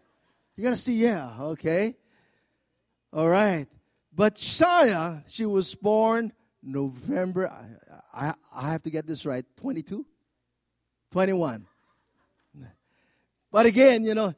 You 0.58 0.66
got 0.66 0.72
to 0.72 0.78
see, 0.78 0.98
yeah, 0.98 1.38
okay. 1.40 1.96
All 3.14 3.30
right. 3.30 3.68
But 4.14 4.36
Shia, 4.36 5.24
she 5.30 5.46
was 5.46 5.74
born 5.74 6.34
November, 6.64 7.50
I, 7.50 8.30
I, 8.30 8.34
I 8.54 8.72
have 8.72 8.84
to 8.84 8.90
get 8.90 9.06
this 9.06 9.26
right, 9.26 9.46
22? 9.58 10.06
21. 11.12 11.68
But 13.52 13.68
again, 13.68 14.04
you 14.04 14.16
know, 14.16 14.34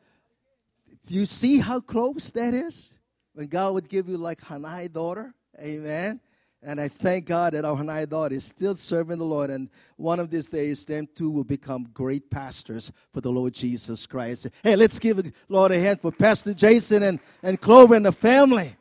do 1.08 1.15
you 1.15 1.25
see 1.25 1.60
how 1.60 1.79
close 1.79 2.32
that 2.32 2.53
is? 2.53 2.91
When 3.34 3.48
God 3.48 3.74
would 3.74 3.88
give 3.88 4.10
you 4.10 4.17
like 4.17 4.41
Hanai 4.41 4.91
daughter, 4.91 5.34
amen. 5.62 6.20
And 6.62 6.82
I 6.82 6.88
thank 6.88 7.25
God 7.25 7.53
that 7.53 7.63
our 7.63 7.75
Hanai 7.75 8.10
daughter 8.10 8.34
is 8.34 8.44
still 8.44 8.74
serving 8.74 9.20
the 9.20 9.25
Lord. 9.25 9.51
And 9.51 9.70
one 9.98 10.20
of 10.20 10.32
these 10.32 10.48
days, 10.48 10.84
them 10.84 11.08
two 11.15 11.29
will 11.29 11.44
become 11.44 11.88
great 11.94 12.32
pastors 12.32 12.91
for 13.13 13.22
the 13.22 13.32
Lord 13.32 13.53
Jesus 13.53 14.08
Christ. 14.08 14.48
Hey, 14.63 14.75
let's 14.75 14.98
give 14.98 15.17
the 15.17 15.32
Lord 15.48 15.72
a 15.72 15.79
hand 15.79 16.01
for 16.01 16.12
Pastor 16.12 16.53
Jason 16.53 17.03
and, 17.03 17.20
and 17.44 17.62
Clover 17.62 17.94
and 17.94 18.05
the 18.05 18.12
family. 18.12 18.75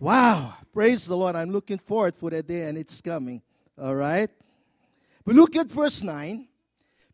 Wow. 0.00 0.54
Praise 0.72 1.06
the 1.06 1.14
Lord. 1.14 1.36
I'm 1.36 1.50
looking 1.50 1.76
forward 1.76 2.16
for 2.16 2.30
that 2.30 2.46
day, 2.46 2.62
and 2.62 2.78
it's 2.78 3.02
coming. 3.02 3.42
All 3.78 3.94
right. 3.94 4.30
But 5.26 5.34
look 5.34 5.54
at 5.56 5.66
verse 5.66 6.02
9. 6.02 6.48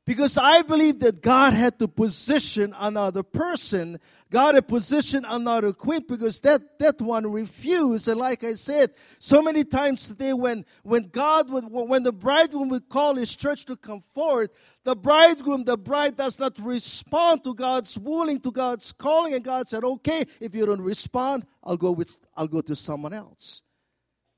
Because 0.07 0.39
I 0.39 0.63
believe 0.63 1.01
that 1.01 1.21
God 1.21 1.53
had 1.53 1.81
to 1.81 1.89
position 1.89 2.73
another 2.79 3.25
person. 3.25 3.99
God 4.31 4.55
had 4.55 4.69
positioned 4.69 5.27
another 5.29 5.73
queen 5.73 6.05
because 6.07 6.39
that, 6.41 6.79
that 6.79 7.01
one 7.01 7.31
refused. 7.33 8.07
And 8.07 8.21
like 8.21 8.45
I 8.45 8.55
said, 8.55 8.93
so 9.19 9.43
many 9.43 9.65
times 9.65 10.07
today 10.07 10.33
when, 10.33 10.65
when 10.85 11.09
God 11.09 11.51
would, 11.51 11.65
when 11.69 12.05
the 12.05 12.13
bridegroom 12.13 12.69
would 12.69 12.89
call 12.89 13.17
his 13.17 13.35
church 13.35 13.65
to 13.65 13.75
come 13.75 14.01
forward, 14.01 14.51
the 14.85 14.95
bridegroom, 14.95 15.65
the 15.65 15.77
bride 15.77 16.17
does 16.17 16.39
not 16.39 16.57
respond 16.61 17.43
to 17.43 17.53
God's 17.53 17.99
willing, 17.99 18.39
to 18.43 18.53
God's 18.53 18.93
calling. 18.93 19.35
And 19.35 19.43
God 19.43 19.67
said, 19.67 19.83
okay, 19.83 20.25
if 20.39 20.55
you 20.55 20.67
don't 20.67 20.81
respond, 20.81 21.45
I'll 21.65 21.77
go 21.77 21.91
with, 21.91 22.17
I'll 22.37 22.47
go 22.47 22.61
to 22.61 22.77
someone 22.77 23.13
else. 23.13 23.63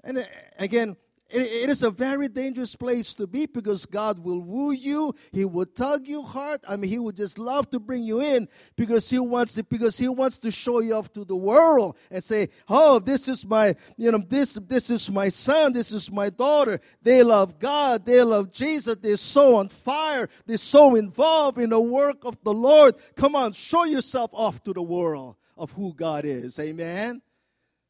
And 0.02 0.16
uh, 0.16 0.22
again, 0.58 0.96
it 1.30 1.68
is 1.68 1.82
a 1.82 1.90
very 1.90 2.28
dangerous 2.28 2.74
place 2.74 3.12
to 3.14 3.26
be 3.26 3.44
because 3.44 3.84
God 3.84 4.18
will 4.18 4.40
woo 4.40 4.72
you. 4.72 5.14
He 5.30 5.44
will 5.44 5.66
tug 5.66 6.06
your 6.06 6.24
heart. 6.24 6.62
I 6.66 6.76
mean, 6.76 6.90
He 6.90 6.98
would 6.98 7.16
just 7.16 7.38
love 7.38 7.68
to 7.70 7.78
bring 7.78 8.02
you 8.02 8.22
in 8.22 8.48
because 8.76 9.10
He 9.10 9.18
wants 9.18 9.54
to, 9.54 9.62
because 9.64 9.98
He 9.98 10.08
wants 10.08 10.38
to 10.38 10.50
show 10.50 10.80
you 10.80 10.94
off 10.94 11.12
to 11.12 11.26
the 11.26 11.36
world 11.36 11.98
and 12.10 12.24
say, 12.24 12.48
"Oh, 12.68 12.98
this 12.98 13.28
is 13.28 13.44
my, 13.44 13.76
you 13.96 14.10
know, 14.10 14.18
this 14.26 14.58
this 14.66 14.88
is 14.88 15.10
my 15.10 15.28
son. 15.28 15.74
This 15.74 15.92
is 15.92 16.10
my 16.10 16.30
daughter. 16.30 16.80
They 17.02 17.22
love 17.22 17.58
God. 17.58 18.06
They 18.06 18.22
love 18.22 18.50
Jesus. 18.50 18.96
They're 19.00 19.16
so 19.16 19.56
on 19.56 19.68
fire. 19.68 20.30
They're 20.46 20.56
so 20.56 20.94
involved 20.94 21.58
in 21.58 21.70
the 21.70 21.80
work 21.80 22.24
of 22.24 22.42
the 22.42 22.54
Lord. 22.54 22.94
Come 23.16 23.36
on, 23.36 23.52
show 23.52 23.84
yourself 23.84 24.30
off 24.32 24.62
to 24.62 24.72
the 24.72 24.82
world 24.82 25.36
of 25.58 25.72
who 25.72 25.92
God 25.92 26.24
is. 26.24 26.58
Amen." 26.58 27.20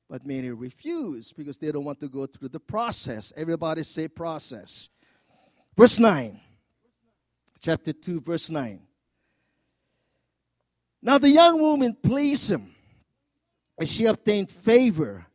But 0.08 0.26
many 0.26 0.50
refuse 0.50 1.32
because 1.32 1.58
they 1.58 1.70
don't 1.70 1.84
want 1.84 2.00
to 2.00 2.08
go 2.08 2.26
through 2.26 2.48
the 2.48 2.60
process. 2.60 3.32
Everybody 3.36 3.82
say 3.82 4.08
process. 4.08 4.88
Verse 5.76 5.98
9. 5.98 6.40
Chapter 7.60 7.92
2, 7.92 8.20
verse 8.20 8.48
9. 8.48 8.80
Now 11.02 11.18
the 11.18 11.30
young 11.30 11.60
woman 11.60 11.96
pleased 12.02 12.50
him, 12.50 12.74
and 13.78 13.88
she 13.88 14.06
obtained 14.06 14.50
favor. 14.50 15.26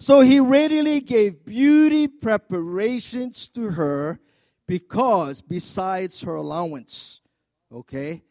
So 0.00 0.20
he 0.20 0.40
readily 0.40 1.00
gave 1.00 1.44
beauty 1.44 2.06
preparations 2.08 3.48
to 3.48 3.70
her 3.70 4.20
because 4.66 5.40
besides 5.40 6.22
her 6.22 6.34
allowance, 6.34 7.20
okay, 7.72 8.22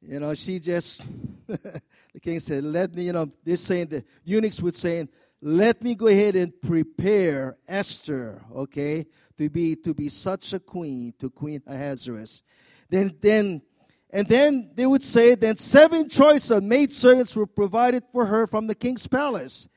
you 0.00 0.20
know, 0.20 0.34
she 0.34 0.58
just, 0.58 1.02
the 1.46 2.20
king 2.20 2.40
said, 2.40 2.64
let 2.64 2.94
me, 2.94 3.04
you 3.04 3.12
know, 3.12 3.30
they're 3.44 3.56
saying, 3.56 3.86
the 3.86 4.04
eunuchs 4.24 4.60
would 4.60 4.74
saying, 4.74 5.08
let 5.42 5.82
me 5.82 5.94
go 5.94 6.06
ahead 6.06 6.36
and 6.36 6.52
prepare 6.60 7.56
Esther, 7.68 8.42
okay, 8.54 9.06
to 9.38 9.50
be 9.50 9.76
to 9.76 9.94
be 9.94 10.08
such 10.08 10.52
a 10.52 10.58
queen 10.58 11.12
to 11.18 11.30
Queen 11.30 11.62
Ahasuerus. 11.66 12.42
Then 12.88 13.14
then 13.20 13.62
and 14.10 14.26
then 14.26 14.70
they 14.74 14.86
would 14.86 15.02
say 15.02 15.34
then 15.34 15.56
seven 15.56 16.08
choice 16.08 16.50
of 16.50 16.62
maidservants 16.62 17.36
were 17.36 17.46
provided 17.46 18.02
for 18.12 18.26
her 18.26 18.46
from 18.46 18.66
the 18.66 18.74
king's 18.74 19.06
palace. 19.06 19.68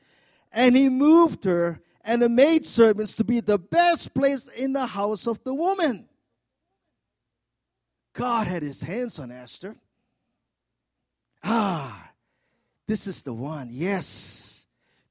And 0.50 0.76
he 0.76 0.88
moved 0.88 1.44
her 1.44 1.80
and 2.02 2.22
the 2.22 2.28
maidservants 2.28 3.14
to 3.14 3.24
be 3.24 3.40
the 3.40 3.58
best 3.58 4.14
place 4.14 4.48
in 4.48 4.72
the 4.72 4.86
house 4.86 5.26
of 5.26 5.42
the 5.44 5.54
woman. 5.54 6.08
God 8.14 8.46
had 8.46 8.62
his 8.62 8.80
hands 8.82 9.18
on 9.18 9.30
Esther. 9.30 9.76
Ah, 11.42 12.10
this 12.86 13.06
is 13.06 13.22
the 13.22 13.32
one. 13.32 13.68
Yes. 13.70 14.66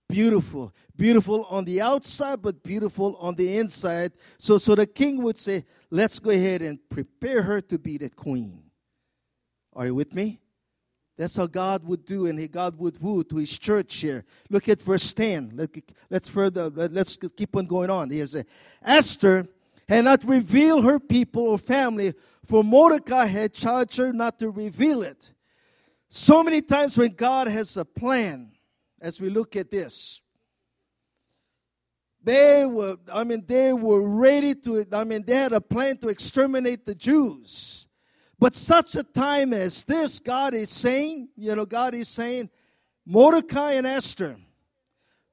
Beautiful. 0.08 0.74
Beautiful 0.96 1.46
on 1.50 1.66
the 1.66 1.82
outside, 1.82 2.42
but 2.42 2.64
beautiful 2.64 3.16
on 3.18 3.36
the 3.36 3.58
inside. 3.58 4.12
So, 4.38 4.58
so 4.58 4.74
the 4.76 4.88
king 4.88 5.22
would 5.22 5.38
say, 5.38 5.66
let's 5.92 6.20
go 6.20 6.32
ahead 6.32 6.62
and 6.62 6.80
prepare 6.90 7.44
her 7.44 7.62
to 7.62 7.78
be 7.78 7.98
the 7.98 8.10
queen. 8.10 8.64
Are 9.74 9.86
you 9.86 9.96
with 9.96 10.14
me? 10.14 10.40
That's 11.18 11.36
how 11.36 11.48
God 11.48 11.86
would 11.86 12.06
do, 12.06 12.28
and 12.28 12.40
he 12.40 12.48
God 12.48 12.80
would 12.80 13.00
woo 13.02 13.24
to 13.26 13.36
His 13.36 13.60
church 13.60 13.98
here. 13.98 14.24
Look 14.50 14.70
at 14.70 14.82
verse 14.82 15.12
ten. 15.12 15.52
Let, 15.54 15.70
us 16.12 16.30
further. 16.30 16.70
Let's 16.70 17.18
keep 17.18 17.56
on 17.56 17.66
going 17.66 17.90
on. 17.90 18.10
Here's 18.10 18.36
a, 18.36 18.46
Esther 18.82 19.48
had 19.88 20.06
not 20.06 20.24
revealed 20.24 20.86
her 20.86 21.00
people 21.00 21.44
or 21.44 21.58
family, 21.58 22.14
for 22.46 22.64
Mordecai 22.64 23.26
had 23.26 23.54
charged 23.54 23.98
her 23.98 24.14
not 24.14 24.40
to 24.40 24.50
reveal 24.50 25.04
it. 25.04 25.34
So 26.10 26.44
many 26.44 26.62
times 26.62 26.98
when 26.98 27.14
God 27.14 27.48
has 27.48 27.78
a 27.78 27.86
plan, 27.86 28.52
as 29.00 29.22
we 29.22 29.30
look 29.30 29.56
at 29.56 29.70
this, 29.70 30.22
they 32.22 32.66
were, 32.66 32.98
I 33.12 33.24
mean, 33.24 33.44
they 33.48 33.72
were 33.74 34.02
ready 34.08 34.56
to, 34.56 34.86
I 34.92 35.04
mean, 35.04 35.24
they 35.26 35.36
had 35.36 35.54
a 35.54 35.62
plan 35.62 35.98
to 36.00 36.10
exterminate 36.10 36.86
the 36.86 36.96
Jews. 36.96 37.88
But 38.38 38.56
such 38.56 38.96
a 38.96 39.04
time 39.04 39.54
as 39.54 39.84
this, 39.84 40.20
God 40.20 40.54
is 40.54 40.70
saying, 40.70 41.30
you 41.36 41.56
know, 41.56 41.66
God 41.66 41.94
is 41.94 42.08
saying, 42.08 42.50
Mordecai 43.06 43.74
and 43.74 43.88
Esther, 43.88 44.36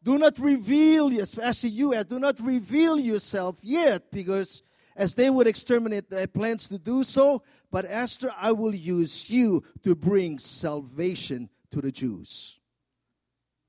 do 0.03 0.19
not 0.19 0.39
reveal, 0.39 1.09
especially 1.21 1.71
you, 1.71 1.95
uh, 1.95 2.03
do 2.03 2.19
not 2.19 2.41
reveal 2.41 2.99
yourself 2.99 3.59
yet, 3.63 4.11
because 4.13 4.63
as 4.95 5.15
they 5.15 5.31
would 5.31 5.47
exterminate 5.47 6.09
their 6.09 6.27
plans 6.27 6.69
to 6.69 6.79
do 6.79 7.03
so, 7.03 7.43
but 7.77 7.85
Esther, 7.87 8.31
I 8.41 8.53
will 8.53 8.75
use 8.75 9.29
you 9.29 9.63
to 9.83 9.95
bring 9.95 10.39
salvation 10.39 11.51
to 11.71 11.83
the 11.83 11.93
Jews. 11.93 12.59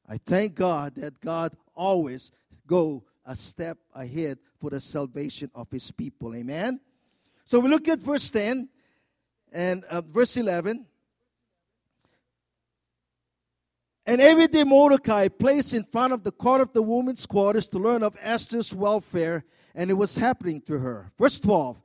I 0.08 0.18
thank 0.18 0.56
God 0.56 0.96
that 0.96 1.20
God 1.20 1.58
always 1.76 2.32
go 2.66 3.04
a 3.26 3.36
step 3.36 3.78
ahead 3.94 4.40
for 4.62 4.70
the 4.70 4.80
salvation 4.80 5.52
of 5.54 5.70
his 5.70 5.92
people. 5.92 6.34
Amen. 6.34 6.80
So 7.44 7.60
we 7.60 7.68
look 7.68 7.90
at 7.90 8.00
verse 8.00 8.30
10 8.30 8.70
and 9.52 9.84
uh, 9.84 10.00
verse 10.00 10.38
11. 10.38 10.86
And 14.06 14.22
every 14.22 14.48
day 14.48 14.64
Mordecai 14.64 15.28
placed 15.28 15.74
in 15.74 15.84
front 15.84 16.14
of 16.14 16.24
the 16.24 16.32
court 16.32 16.62
of 16.62 16.72
the 16.72 16.82
women's 16.82 17.26
quarters 17.26 17.68
to 17.68 17.78
learn 17.78 18.04
of 18.04 18.16
Esther's 18.22 18.74
welfare 18.74 19.44
and 19.76 19.92
it 19.92 19.96
was 19.96 20.18
happening 20.18 20.62
to 20.62 20.80
her. 20.80 21.12
Verse 21.20 21.42
12. 21.42 21.84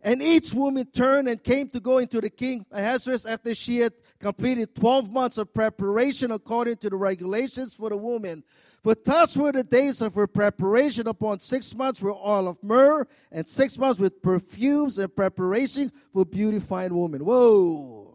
And 0.00 0.22
each 0.22 0.54
woman 0.54 0.86
turned 0.86 1.28
and 1.28 1.42
came 1.42 1.68
to 1.70 1.80
go 1.80 1.98
into 1.98 2.20
the 2.20 2.30
king 2.30 2.64
Ahasuerus 2.70 3.26
after 3.26 3.54
she 3.54 3.78
had 3.78 3.92
completed 4.20 4.74
12 4.74 5.10
months 5.10 5.38
of 5.38 5.52
preparation 5.52 6.30
according 6.30 6.76
to 6.76 6.90
the 6.90 6.96
regulations 6.96 7.74
for 7.74 7.88
the 7.88 7.96
woman. 7.96 8.44
For 8.82 8.94
thus 8.94 9.36
were 9.36 9.50
the 9.50 9.64
days 9.64 10.00
of 10.00 10.14
her 10.14 10.28
preparation. 10.28 11.08
Upon 11.08 11.40
six 11.40 11.74
months 11.74 12.00
were 12.00 12.12
oil 12.12 12.48
of 12.48 12.62
myrrh, 12.62 13.06
and 13.32 13.46
six 13.46 13.76
months 13.76 13.98
with 13.98 14.22
perfumes 14.22 14.98
and 14.98 15.14
preparation 15.14 15.90
for 16.12 16.24
beautifying 16.24 16.94
women. 16.94 17.24
Whoa! 17.24 18.14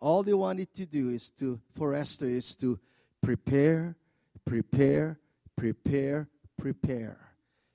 All 0.00 0.22
they 0.22 0.34
wanted 0.34 0.74
to 0.74 0.86
do 0.86 1.10
is 1.10 1.30
to, 1.38 1.60
for 1.76 1.94
Esther, 1.94 2.26
is 2.26 2.56
to 2.56 2.78
prepare, 3.22 3.96
prepare, 4.44 5.18
prepare, 5.56 6.28
prepare 6.56 7.18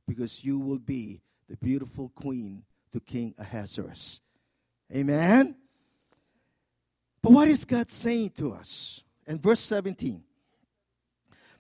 because 0.08 0.44
you 0.44 0.60
will 0.60 0.80
be 0.80 1.22
the 1.54 1.58
beautiful 1.58 2.10
queen 2.16 2.64
to 2.92 3.00
King 3.00 3.36
Ahasuerus. 3.38 4.22
Amen? 4.92 5.56
But 7.22 7.32
what 7.32 7.48
is 7.48 7.64
God 7.64 7.92
saying 7.92 8.32
to 8.38 8.54
us? 8.54 9.04
In 9.28 9.40
verse 9.40 9.60
17, 9.60 10.24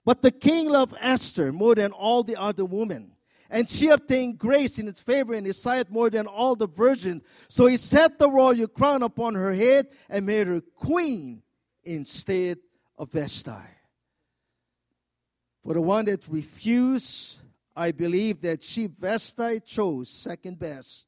but 0.03 0.23
the 0.23 0.31
king 0.31 0.67
loved 0.67 0.95
Esther 0.99 1.53
more 1.53 1.75
than 1.75 1.91
all 1.91 2.23
the 2.23 2.35
other 2.35 2.65
women, 2.65 3.11
and 3.51 3.69
she 3.69 3.89
obtained 3.89 4.39
grace 4.39 4.79
in 4.79 4.87
his 4.87 4.99
favor 4.99 5.35
in 5.35 5.45
his 5.45 5.61
sight 5.61 5.91
more 5.91 6.09
than 6.09 6.25
all 6.25 6.55
the 6.55 6.67
virgins. 6.67 7.21
So 7.47 7.67
he 7.67 7.77
set 7.77 8.17
the 8.17 8.29
royal 8.29 8.67
crown 8.67 9.03
upon 9.03 9.35
her 9.35 9.53
head 9.53 9.89
and 10.09 10.25
made 10.25 10.47
her 10.47 10.59
queen 10.59 11.43
instead 11.83 12.57
of 12.97 13.11
Vashti. 13.11 13.51
For 15.63 15.75
the 15.75 15.81
one 15.81 16.05
that 16.05 16.27
refused 16.27 17.37
I 17.75 17.91
believe 17.91 18.41
that 18.41 18.63
she 18.63 18.87
Vashti 18.87 19.59
chose 19.61 20.09
second 20.09 20.59
best. 20.59 21.07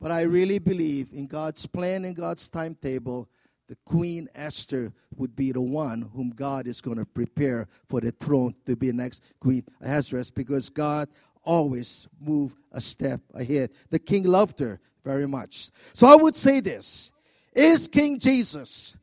But 0.00 0.10
I 0.10 0.22
really 0.22 0.58
believe 0.58 1.08
in 1.12 1.26
God's 1.26 1.66
plan 1.66 2.04
and 2.04 2.16
God's 2.16 2.48
timetable, 2.48 3.28
the 3.68 3.76
Queen 3.86 4.28
Esther 4.34 4.92
would 5.16 5.34
be 5.34 5.52
the 5.52 5.60
one 5.60 6.10
whom 6.14 6.30
God 6.30 6.66
is 6.66 6.80
going 6.80 6.98
to 6.98 7.06
prepare 7.06 7.68
for 7.88 8.00
the 8.00 8.10
throne 8.10 8.54
to 8.66 8.76
be 8.76 8.92
next 8.92 9.22
Queen 9.40 9.64
Ahasuerus 9.80 10.30
because 10.30 10.68
God 10.68 11.08
always 11.42 12.08
move 12.20 12.54
a 12.72 12.80
step 12.80 13.20
ahead. 13.32 13.70
The 13.90 13.98
king 13.98 14.24
loved 14.24 14.58
her 14.58 14.80
very 15.04 15.26
much. 15.26 15.70
So 15.92 16.06
I 16.06 16.16
would 16.16 16.34
say 16.34 16.60
this 16.60 17.12
Is 17.54 17.88
King 17.88 18.18
Jesus, 18.18 18.96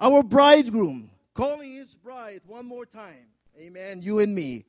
our 0.00 0.22
bridegroom, 0.22 1.10
calling 1.34 1.72
his 1.72 1.94
bride 1.94 2.40
one 2.46 2.66
more 2.66 2.86
time? 2.86 3.26
Amen. 3.58 4.00
You 4.02 4.20
and 4.20 4.34
me 4.34 4.64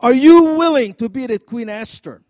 are 0.00 0.12
you 0.12 0.56
willing 0.56 0.94
to 0.94 1.08
be 1.08 1.26
that 1.26 1.46
Queen 1.46 1.68
Esther? 1.68 2.22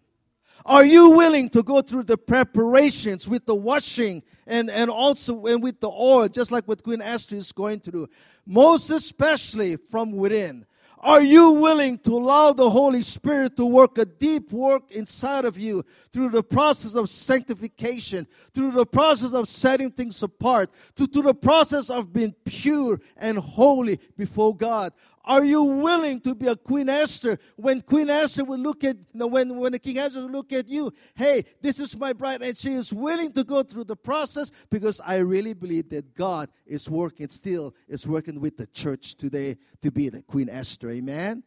Are 0.66 0.84
you 0.84 1.10
willing 1.10 1.48
to 1.50 1.62
go 1.62 1.80
through 1.80 2.04
the 2.04 2.18
preparations 2.18 3.26
with 3.26 3.46
the 3.46 3.54
washing 3.54 4.22
and, 4.46 4.70
and 4.70 4.90
also 4.90 5.46
and 5.46 5.62
with 5.62 5.80
the 5.80 5.88
oil, 5.88 6.28
just 6.28 6.52
like 6.52 6.68
what 6.68 6.82
Queen 6.82 7.00
Esther 7.00 7.36
is 7.36 7.50
going 7.52 7.80
to 7.80 7.90
do? 7.90 8.08
Most 8.46 8.90
especially 8.90 9.76
from 9.76 10.12
within. 10.12 10.66
Are 11.02 11.22
you 11.22 11.52
willing 11.52 11.96
to 12.00 12.10
allow 12.10 12.52
the 12.52 12.68
Holy 12.68 13.00
Spirit 13.00 13.56
to 13.56 13.64
work 13.64 13.96
a 13.96 14.04
deep 14.04 14.52
work 14.52 14.90
inside 14.90 15.46
of 15.46 15.56
you 15.56 15.82
through 16.12 16.28
the 16.28 16.42
process 16.42 16.94
of 16.94 17.08
sanctification, 17.08 18.26
through 18.52 18.72
the 18.72 18.84
process 18.84 19.32
of 19.32 19.48
setting 19.48 19.90
things 19.90 20.22
apart, 20.22 20.70
through 20.94 21.22
the 21.22 21.32
process 21.32 21.88
of 21.88 22.12
being 22.12 22.34
pure 22.44 23.00
and 23.16 23.38
holy 23.38 23.98
before 24.18 24.54
God? 24.54 24.92
Are 25.24 25.44
you 25.44 25.62
willing 25.62 26.20
to 26.22 26.34
be 26.34 26.46
a 26.46 26.56
Queen 26.56 26.88
Esther 26.88 27.38
when 27.56 27.82
Queen 27.82 28.08
Esther 28.08 28.44
will 28.44 28.58
look 28.58 28.84
at, 28.84 28.96
you 28.96 29.04
know, 29.12 29.26
when, 29.26 29.54
when 29.56 29.72
the 29.72 29.78
King 29.78 29.98
Esther 29.98 30.22
will 30.22 30.30
look 30.30 30.52
at 30.52 30.68
you, 30.68 30.92
hey, 31.14 31.44
this 31.60 31.78
is 31.78 31.96
my 31.96 32.14
bride, 32.14 32.40
and 32.40 32.56
she 32.56 32.72
is 32.72 32.92
willing 32.92 33.30
to 33.32 33.44
go 33.44 33.62
through 33.62 33.84
the 33.84 33.96
process 33.96 34.50
because 34.70 35.00
I 35.04 35.16
really 35.16 35.52
believe 35.52 35.90
that 35.90 36.14
God 36.14 36.48
is 36.66 36.88
working, 36.88 37.28
still 37.28 37.74
is 37.86 38.06
working 38.06 38.40
with 38.40 38.56
the 38.56 38.66
church 38.68 39.14
today 39.14 39.58
to 39.82 39.90
be 39.90 40.08
the 40.08 40.22
Queen 40.22 40.48
Esther, 40.48 40.90
amen? 40.90 41.42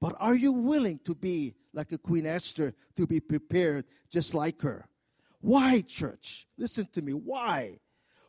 But 0.00 0.16
are 0.18 0.34
you 0.34 0.52
willing 0.52 1.00
to 1.04 1.14
be 1.14 1.54
like 1.74 1.92
a 1.92 1.98
Queen 1.98 2.24
Esther, 2.24 2.74
to 2.96 3.06
be 3.06 3.20
prepared 3.20 3.84
just 4.10 4.32
like 4.32 4.62
her? 4.62 4.86
Why, 5.40 5.82
church? 5.82 6.46
Listen 6.56 6.88
to 6.92 7.02
me. 7.02 7.12
Why? 7.12 7.78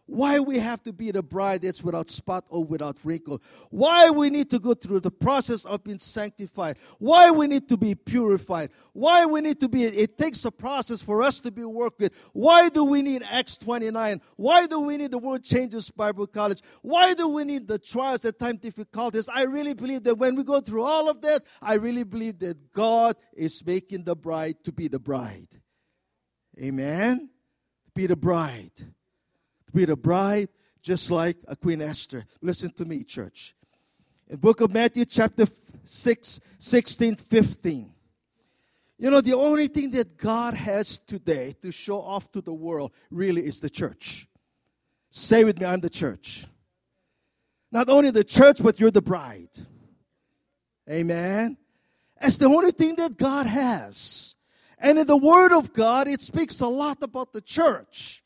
Why 0.10 0.40
we 0.40 0.58
have 0.58 0.82
to 0.84 0.92
be 0.92 1.12
the 1.12 1.22
bride 1.22 1.62
that's 1.62 1.84
without 1.84 2.10
spot 2.10 2.44
or 2.50 2.64
without 2.64 2.98
wrinkle. 3.04 3.44
Why 3.70 4.10
we 4.10 4.32
need 4.32 4.50
to 4.50 4.58
go 4.58 4.74
through 4.74 5.02
the 5.02 5.12
process 5.12 5.66
of 5.66 5.84
being 5.84 6.00
sanctified. 6.00 6.78
Why 6.98 7.30
we 7.30 7.46
need 7.46 7.70
to 7.70 7.78
be 7.78 7.94
purified. 7.94 8.72
Why 8.94 9.28
we 9.28 9.40
need 9.42 9.60
to 9.60 9.70
be, 9.70 9.84
it 9.84 10.18
takes 10.18 10.44
a 10.46 10.52
process 10.52 11.00
for 11.00 11.22
us 11.22 11.40
to 11.42 11.52
be 11.52 11.64
worked 11.64 12.00
with. 12.00 12.14
Why 12.34 12.70
do 12.70 12.86
we 12.86 13.04
need 13.04 13.22
Acts 13.30 13.56
29? 13.58 14.20
Why 14.36 14.66
do 14.66 14.80
we 14.80 14.98
need 14.98 15.12
the 15.12 15.20
World 15.20 15.44
Changers 15.44 15.92
Bible 15.92 16.26
College? 16.26 16.64
Why 16.82 17.14
do 17.14 17.28
we 17.28 17.44
need 17.44 17.68
the 17.68 17.78
trials, 17.78 18.22
the 18.22 18.32
time 18.32 18.58
difficulties? 18.58 19.30
I 19.30 19.44
really 19.44 19.76
believe 19.76 20.04
that 20.06 20.16
when 20.16 20.36
we 20.36 20.44
go 20.44 20.60
through 20.60 20.86
all 20.86 21.08
of 21.08 21.22
that, 21.22 21.44
I 21.62 21.76
really 21.76 22.04
believe 22.04 22.40
that 22.40 22.74
God 22.74 23.16
is 23.38 23.64
making 23.64 24.06
the 24.06 24.16
bride 24.16 24.56
to 24.64 24.72
be 24.72 24.88
the 24.88 25.00
bride. 25.00 25.50
Amen? 26.60 27.30
Be 27.94 28.08
the 28.08 28.16
bride 28.16 28.74
to 29.70 29.76
be 29.76 29.86
the 29.86 29.96
bride 29.96 30.50
just 30.82 31.12
like 31.12 31.38
a 31.48 31.56
Queen 31.56 31.82
Esther. 31.82 32.26
Listen 32.42 32.72
to 32.72 32.86
me, 32.86 33.04
church. 33.04 33.56
In 34.28 34.38
book 34.38 34.62
of 34.62 34.72
Matthew, 34.72 35.06
chapter 35.06 35.46
6, 35.86 36.40
16, 36.58 37.16
15. 37.16 37.94
You 38.98 39.12
know, 39.12 39.22
the 39.22 39.34
only 39.34 39.68
thing 39.68 39.92
that 39.92 40.18
God 40.18 40.56
has 40.56 40.98
today 40.98 41.56
to 41.62 41.72
show 41.72 42.02
off 42.02 42.32
to 42.32 42.42
the 42.42 42.54
world 42.54 42.92
really 43.12 43.46
is 43.46 43.60
the 43.60 43.70
church. 43.70 44.28
Say 45.12 45.44
with 45.44 45.60
me, 45.60 45.66
I'm 45.66 45.80
the 45.80 45.90
church. 45.90 46.46
Not 47.72 47.90
only 47.90 48.12
the 48.12 48.24
church, 48.24 48.62
but 48.62 48.80
you're 48.80 48.92
the 48.92 49.02
bride. 49.02 49.50
Amen. 50.90 51.58
That's 52.20 52.38
the 52.38 52.48
only 52.48 52.72
thing 52.72 52.96
that 52.96 53.18
God 53.18 53.46
has. 53.46 54.36
And 54.80 54.98
in 54.98 55.08
the 55.08 55.18
Word 55.18 55.52
of 55.52 55.74
God, 55.74 56.08
it 56.08 56.22
speaks 56.22 56.60
a 56.60 56.68
lot 56.68 56.98
about 57.04 57.34
the 57.34 57.42
church. 57.42 58.24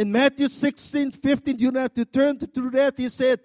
In 0.00 0.10
Matthew 0.10 0.48
16, 0.48 1.10
15, 1.10 1.58
you 1.58 1.70
don't 1.70 1.82
have 1.82 1.92
to 1.92 2.06
turn 2.06 2.38
through 2.38 2.70
that. 2.70 2.94
He 2.96 3.10
said, 3.10 3.40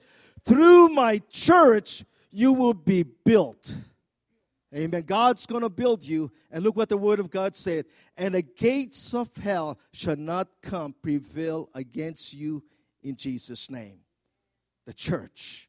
Through 0.46 0.88
my 0.88 1.22
church, 1.30 2.06
you 2.32 2.54
will 2.54 2.74
be 2.74 3.04
built. 3.04 3.76
Amen. 4.74 5.02
God's 5.02 5.46
going 5.46 5.64
to 5.64 5.70
build 5.70 6.06
you. 6.06 6.32
And 6.50 6.64
look 6.64 6.78
what 6.78 6.88
the 6.88 6.96
word 6.96 7.20
of 7.20 7.30
God 7.30 7.58
said. 7.58 7.88
And 8.16 8.36
the 8.36 8.42
gates 8.42 9.14
of 9.14 9.36
hell 9.36 9.78
shall 9.92 10.16
not 10.16 10.48
come 10.62 10.96
prevail 11.02 11.68
against 11.74 12.34
you 12.34 12.64
in 13.04 13.18
Jesus' 13.18 13.70
name. 13.70 14.00
The 14.86 14.94
church, 14.94 15.68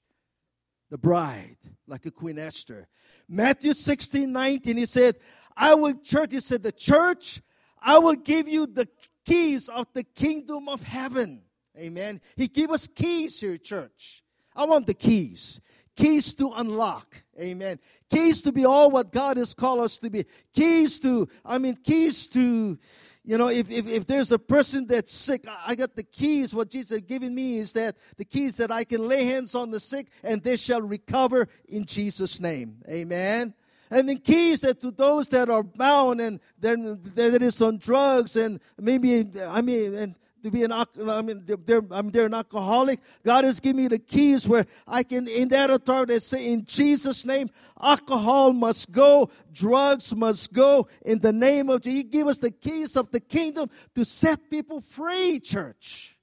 the 0.88 0.98
bride, 0.98 1.56
like 1.88 2.06
a 2.06 2.12
Queen 2.12 2.38
Esther. 2.38 2.86
Matthew 3.28 3.72
16, 3.72 4.30
19, 4.30 4.76
he 4.76 4.86
said, 4.86 5.16
I 5.56 5.74
will, 5.74 5.94
church, 5.94 6.30
he 6.30 6.38
said, 6.38 6.62
the 6.62 6.70
church, 6.70 7.40
I 7.86 7.98
will 7.98 8.16
give 8.16 8.48
you 8.48 8.66
the 8.66 8.88
keys 9.24 9.68
of 9.68 9.86
the 9.94 10.02
kingdom 10.02 10.68
of 10.68 10.82
heaven. 10.82 11.42
Amen. 11.78 12.20
He 12.36 12.48
gave 12.48 12.72
us 12.72 12.88
keys 12.88 13.40
here, 13.40 13.56
church. 13.56 14.24
I 14.56 14.64
want 14.64 14.88
the 14.88 14.94
keys. 14.94 15.60
Keys 15.94 16.34
to 16.34 16.50
unlock. 16.56 17.22
Amen. 17.38 17.78
Keys 18.10 18.42
to 18.42 18.50
be 18.50 18.64
all 18.64 18.90
what 18.90 19.12
God 19.12 19.36
has 19.36 19.54
called 19.54 19.80
us 19.80 19.98
to 19.98 20.10
be. 20.10 20.24
Keys 20.52 20.98
to, 21.00 21.28
I 21.44 21.58
mean, 21.58 21.76
keys 21.76 22.26
to, 22.28 22.76
you 23.22 23.38
know, 23.38 23.48
if, 23.48 23.70
if, 23.70 23.86
if 23.86 24.04
there's 24.04 24.32
a 24.32 24.38
person 24.38 24.88
that's 24.88 25.12
sick, 25.12 25.46
I 25.64 25.76
got 25.76 25.94
the 25.94 26.02
keys. 26.02 26.52
What 26.52 26.70
Jesus 26.70 26.90
has 26.90 27.02
given 27.02 27.36
me 27.36 27.58
is 27.58 27.72
that 27.74 27.96
the 28.16 28.24
keys 28.24 28.56
that 28.56 28.72
I 28.72 28.82
can 28.82 29.06
lay 29.06 29.26
hands 29.26 29.54
on 29.54 29.70
the 29.70 29.78
sick 29.78 30.08
and 30.24 30.42
they 30.42 30.56
shall 30.56 30.82
recover 30.82 31.46
in 31.68 31.84
Jesus' 31.84 32.40
name. 32.40 32.82
Amen 32.90 33.54
and 33.90 34.08
the 34.08 34.16
keys 34.16 34.60
that 34.62 34.80
to 34.80 34.90
those 34.90 35.28
that 35.28 35.48
are 35.48 35.62
bound 35.62 36.20
and 36.20 36.40
then 36.58 37.00
that 37.14 37.42
is 37.42 37.60
on 37.62 37.78
drugs 37.78 38.36
and 38.36 38.60
maybe 38.78 39.26
I 39.46 39.60
mean 39.62 39.94
and 39.94 40.14
to 40.42 40.50
be 40.50 40.62
an 40.62 40.72
I 40.72 40.84
mean 41.22 41.42
they're, 41.44 41.82
I 41.90 42.02
mean, 42.02 42.12
they're 42.12 42.26
an 42.26 42.34
alcoholic. 42.34 43.00
God 43.24 43.44
has 43.44 43.58
given 43.58 43.82
me 43.82 43.88
the 43.88 43.98
keys 43.98 44.46
where 44.46 44.66
I 44.86 45.02
can 45.02 45.26
in 45.26 45.48
that 45.48 45.70
authority 45.70 46.18
say 46.20 46.52
in 46.52 46.64
Jesus' 46.64 47.24
name, 47.24 47.50
alcohol 47.80 48.52
must 48.52 48.92
go, 48.92 49.30
drugs 49.52 50.14
must 50.14 50.52
go 50.52 50.88
in 51.04 51.18
the 51.18 51.32
name 51.32 51.68
of 51.68 51.80
Jesus. 51.80 51.96
He 51.96 52.04
give 52.04 52.28
us 52.28 52.38
the 52.38 52.52
keys 52.52 52.96
of 52.96 53.10
the 53.10 53.20
kingdom 53.20 53.70
to 53.94 54.04
set 54.04 54.48
people 54.48 54.80
free, 54.80 55.40
church. 55.40 56.16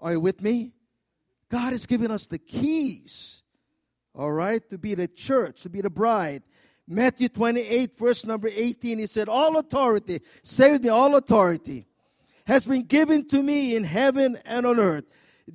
Are 0.00 0.12
you 0.12 0.20
with 0.20 0.40
me? 0.40 0.72
God 1.50 1.72
has 1.72 1.86
given 1.86 2.10
us 2.10 2.26
the 2.26 2.38
keys, 2.38 3.42
all 4.14 4.32
right, 4.32 4.66
to 4.70 4.78
be 4.78 4.94
the 4.94 5.08
church, 5.08 5.62
to 5.62 5.70
be 5.70 5.80
the 5.80 5.90
bride. 5.90 6.42
Matthew 6.90 7.28
28, 7.28 7.98
verse 7.98 8.24
number 8.24 8.48
18, 8.50 8.98
he 8.98 9.06
said, 9.06 9.28
All 9.28 9.58
authority, 9.58 10.22
with 10.58 10.82
me, 10.82 10.88
all 10.88 11.16
authority 11.16 11.86
has 12.46 12.64
been 12.64 12.84
given 12.84 13.28
to 13.28 13.42
me 13.42 13.76
in 13.76 13.84
heaven 13.84 14.38
and 14.46 14.64
on 14.64 14.80
earth. 14.80 15.04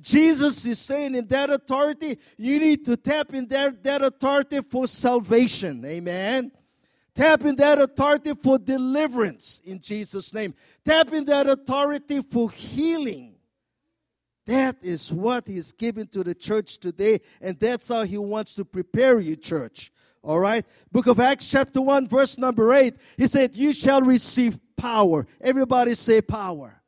Jesus 0.00 0.64
is 0.64 0.78
saying 0.78 1.16
in 1.16 1.26
that 1.26 1.50
authority, 1.50 2.18
you 2.36 2.60
need 2.60 2.84
to 2.86 2.96
tap 2.96 3.34
in 3.34 3.48
that, 3.48 3.82
that 3.82 4.02
authority 4.02 4.60
for 4.62 4.86
salvation. 4.86 5.84
Amen. 5.84 6.52
Tap 7.14 7.44
in 7.44 7.56
that 7.56 7.80
authority 7.80 8.34
for 8.34 8.58
deliverance 8.58 9.60
in 9.64 9.80
Jesus' 9.80 10.32
name. 10.32 10.54
Tap 10.84 11.12
in 11.12 11.24
that 11.24 11.48
authority 11.48 12.22
for 12.22 12.50
healing. 12.50 13.34
That 14.46 14.76
is 14.82 15.12
what 15.12 15.48
He's 15.48 15.72
given 15.72 16.06
to 16.08 16.22
the 16.22 16.34
church 16.34 16.78
today, 16.78 17.20
and 17.40 17.58
that's 17.58 17.88
how 17.88 18.02
He 18.02 18.18
wants 18.18 18.54
to 18.54 18.64
prepare 18.64 19.18
you, 19.18 19.36
church. 19.36 19.90
All 20.24 20.40
right? 20.40 20.64
Book 20.90 21.06
of 21.06 21.20
Acts, 21.20 21.48
chapter 21.48 21.80
1, 21.80 22.08
verse 22.08 22.38
number 22.38 22.72
8. 22.72 22.94
He 23.16 23.26
said, 23.26 23.54
You 23.54 23.72
shall 23.72 24.00
receive 24.00 24.58
power. 24.76 25.26
Everybody 25.40 25.94
say 25.94 26.20
power 26.20 26.80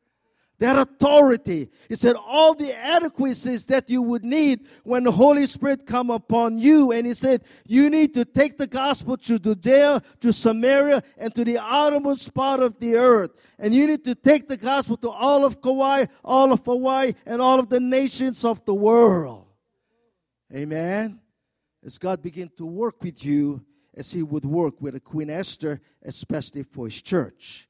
that 0.58 0.78
authority. 0.78 1.68
He 1.88 1.96
said 1.96 2.16
all 2.16 2.54
the 2.54 2.74
adequacies 2.74 3.64
that 3.66 3.90
you 3.90 4.00
would 4.02 4.24
need 4.24 4.66
when 4.84 5.04
the 5.04 5.12
Holy 5.12 5.46
Spirit 5.46 5.86
come 5.86 6.10
upon 6.10 6.58
you. 6.58 6.92
And 6.92 7.06
he 7.06 7.14
said 7.14 7.42
you 7.66 7.90
need 7.90 8.14
to 8.14 8.24
take 8.24 8.56
the 8.56 8.66
gospel 8.66 9.16
to 9.18 9.38
Judea, 9.38 10.02
to 10.20 10.32
Samaria, 10.32 11.02
and 11.18 11.34
to 11.34 11.44
the 11.44 11.58
outermost 11.58 12.32
part 12.32 12.60
of 12.60 12.78
the 12.78 12.96
earth. 12.96 13.32
And 13.58 13.74
you 13.74 13.86
need 13.86 14.04
to 14.04 14.14
take 14.14 14.48
the 14.48 14.56
gospel 14.56 14.96
to 14.98 15.10
all 15.10 15.44
of 15.44 15.60
Kauai, 15.60 16.06
all 16.24 16.52
of 16.52 16.64
Hawaii, 16.64 17.12
and 17.26 17.42
all 17.42 17.58
of 17.58 17.68
the 17.68 17.80
nations 17.80 18.44
of 18.44 18.64
the 18.64 18.74
world. 18.74 19.46
Amen. 20.54 21.20
As 21.86 21.98
God 21.98 22.20
begin 22.20 22.50
to 22.56 22.66
work 22.66 23.00
with 23.00 23.24
you, 23.24 23.64
as 23.94 24.10
He 24.10 24.24
would 24.24 24.44
work 24.44 24.82
with 24.82 24.96
a 24.96 25.00
Queen 25.00 25.30
Esther, 25.30 25.80
especially 26.02 26.64
for 26.64 26.86
His 26.86 27.00
church. 27.00 27.68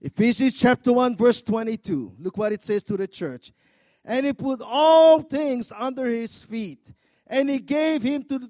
Ephesians 0.00 0.58
chapter 0.58 0.92
1, 0.92 1.14
verse 1.14 1.42
22. 1.42 2.14
Look 2.18 2.38
what 2.38 2.52
it 2.52 2.64
says 2.64 2.82
to 2.84 2.96
the 2.96 3.06
church. 3.06 3.52
And 4.04 4.24
he 4.24 4.32
put 4.32 4.62
all 4.62 5.20
things 5.20 5.72
under 5.76 6.06
his 6.06 6.40
feet. 6.40 6.94
And 7.26 7.50
he 7.50 7.58
gave 7.58 8.02
him 8.02 8.22
to, 8.24 8.38
to, 8.38 8.48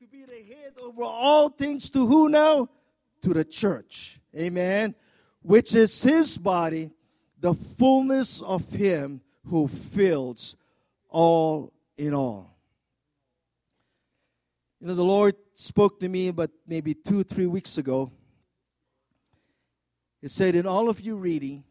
to 0.00 0.06
be 0.10 0.24
the 0.24 0.42
head 0.54 0.72
over 0.82 1.02
all 1.02 1.50
things 1.50 1.88
to 1.90 2.06
who 2.06 2.28
now? 2.28 2.68
To 3.22 3.34
the 3.34 3.44
church. 3.44 4.18
Amen. 4.34 4.94
Which 5.42 5.74
is 5.74 6.02
his 6.02 6.38
body, 6.38 6.90
the 7.38 7.54
fullness 7.54 8.40
of 8.40 8.68
him 8.70 9.20
who 9.44 9.68
fills 9.68 10.56
all 11.10 11.72
in 11.98 12.14
all. 12.14 12.53
You 14.84 14.88
know, 14.88 14.96
the 14.96 15.02
Lord 15.02 15.34
spoke 15.54 15.98
to 16.00 16.08
me 16.10 16.30
but 16.30 16.50
maybe 16.66 16.92
two, 16.92 17.24
three 17.24 17.46
weeks 17.46 17.78
ago 17.78 18.12
He 20.20 20.28
said, 20.28 20.54
in 20.54 20.66
all 20.66 20.90
of 20.90 21.00
you 21.00 21.16
reading, 21.16 21.64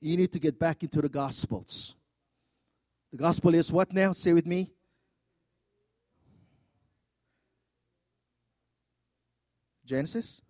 you 0.00 0.16
need 0.16 0.30
to 0.30 0.38
get 0.38 0.56
back 0.56 0.84
into 0.84 1.00
the 1.00 1.08
Gospels. 1.08 1.96
The 3.10 3.18
Gospel 3.18 3.56
is 3.56 3.72
what 3.72 3.92
now? 3.92 4.12
Say 4.12 4.32
with 4.32 4.46
me. 4.46 4.70
Genesis? 9.84 10.40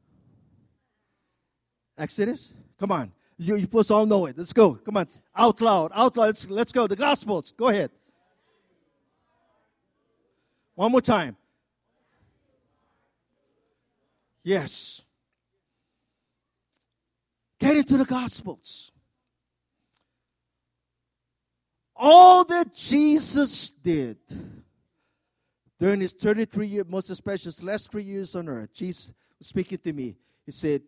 Exodus? 1.96 2.52
Come 2.78 2.92
on. 2.92 3.12
You, 3.38 3.56
you 3.56 3.68
all 3.88 4.04
know 4.04 4.26
it. 4.26 4.36
Let's 4.36 4.52
go. 4.52 4.74
Come 4.74 4.98
on. 4.98 5.06
Out 5.34 5.58
loud. 5.62 5.90
Out 5.94 6.18
loud. 6.18 6.26
Let's, 6.26 6.50
let's 6.50 6.72
go. 6.72 6.86
The 6.86 6.96
Gospels. 6.96 7.52
Go 7.52 7.68
ahead. 7.68 7.90
One 10.80 10.92
more 10.92 11.02
time. 11.02 11.36
Yes. 14.42 15.02
Get 17.58 17.76
into 17.76 17.98
the 17.98 18.06
Gospels. 18.06 18.90
All 21.94 22.44
that 22.44 22.74
Jesus 22.74 23.72
did 23.72 24.16
during 25.78 26.00
his 26.00 26.14
33 26.14 26.66
years, 26.66 26.86
most 26.88 27.10
especially 27.10 27.50
his 27.50 27.62
last 27.62 27.90
three 27.90 28.04
years 28.04 28.34
on 28.34 28.48
earth, 28.48 28.72
Jesus 28.72 29.12
speaking 29.38 29.76
to 29.76 29.92
me. 29.92 30.16
He 30.46 30.52
said, 30.52 30.80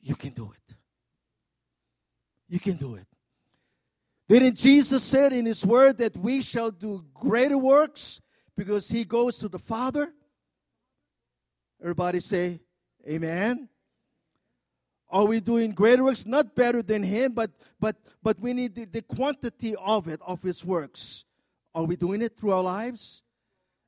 You 0.00 0.14
can 0.14 0.30
do 0.30 0.52
it. 0.54 0.76
You 2.48 2.60
can 2.60 2.76
do 2.76 2.94
it. 2.94 3.08
Didn't 4.28 4.54
Jesus 4.54 5.02
said 5.02 5.32
in 5.32 5.44
his 5.44 5.66
word 5.66 5.98
that 5.98 6.16
we 6.16 6.40
shall 6.40 6.70
do 6.70 7.04
greater 7.12 7.58
works 7.58 8.20
because 8.56 8.88
he 8.88 9.04
goes 9.04 9.38
to 9.38 9.48
the 9.48 9.58
Father? 9.58 10.12
Everybody 11.80 12.20
say, 12.20 12.60
Amen. 13.06 13.68
Are 15.10 15.26
we 15.26 15.40
doing 15.40 15.70
greater 15.70 16.02
works? 16.02 16.26
Not 16.26 16.54
better 16.54 16.82
than 16.82 17.02
him, 17.02 17.32
but 17.32 17.50
but 17.78 17.96
but 18.22 18.40
we 18.40 18.52
need 18.52 18.74
the, 18.74 18.86
the 18.86 19.02
quantity 19.02 19.76
of 19.76 20.08
it, 20.08 20.20
of 20.26 20.42
his 20.42 20.64
works. 20.64 21.24
Are 21.74 21.84
we 21.84 21.96
doing 21.96 22.22
it 22.22 22.36
through 22.36 22.52
our 22.52 22.62
lives? 22.62 23.22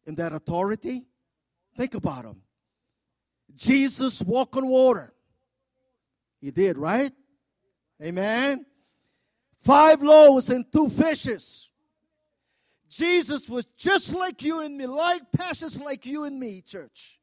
In 0.06 0.14
that 0.16 0.32
authority? 0.32 1.02
Think 1.76 1.94
about 1.94 2.26
him. 2.26 2.42
Jesus 3.56 4.22
walked 4.22 4.56
on 4.56 4.68
water. 4.68 5.12
He 6.40 6.50
did, 6.50 6.78
right? 6.78 7.10
Amen. 8.02 8.66
Five 9.60 10.02
loaves 10.02 10.50
and 10.50 10.70
two 10.70 10.88
fishes. 10.88 11.68
Jesus 12.96 13.46
was 13.46 13.66
just 13.76 14.14
like 14.14 14.42
you 14.42 14.60
and 14.60 14.76
me, 14.78 14.86
like 14.86 15.20
passions 15.30 15.78
like 15.78 16.06
you 16.06 16.24
and 16.24 16.40
me, 16.40 16.62
church. 16.62 17.20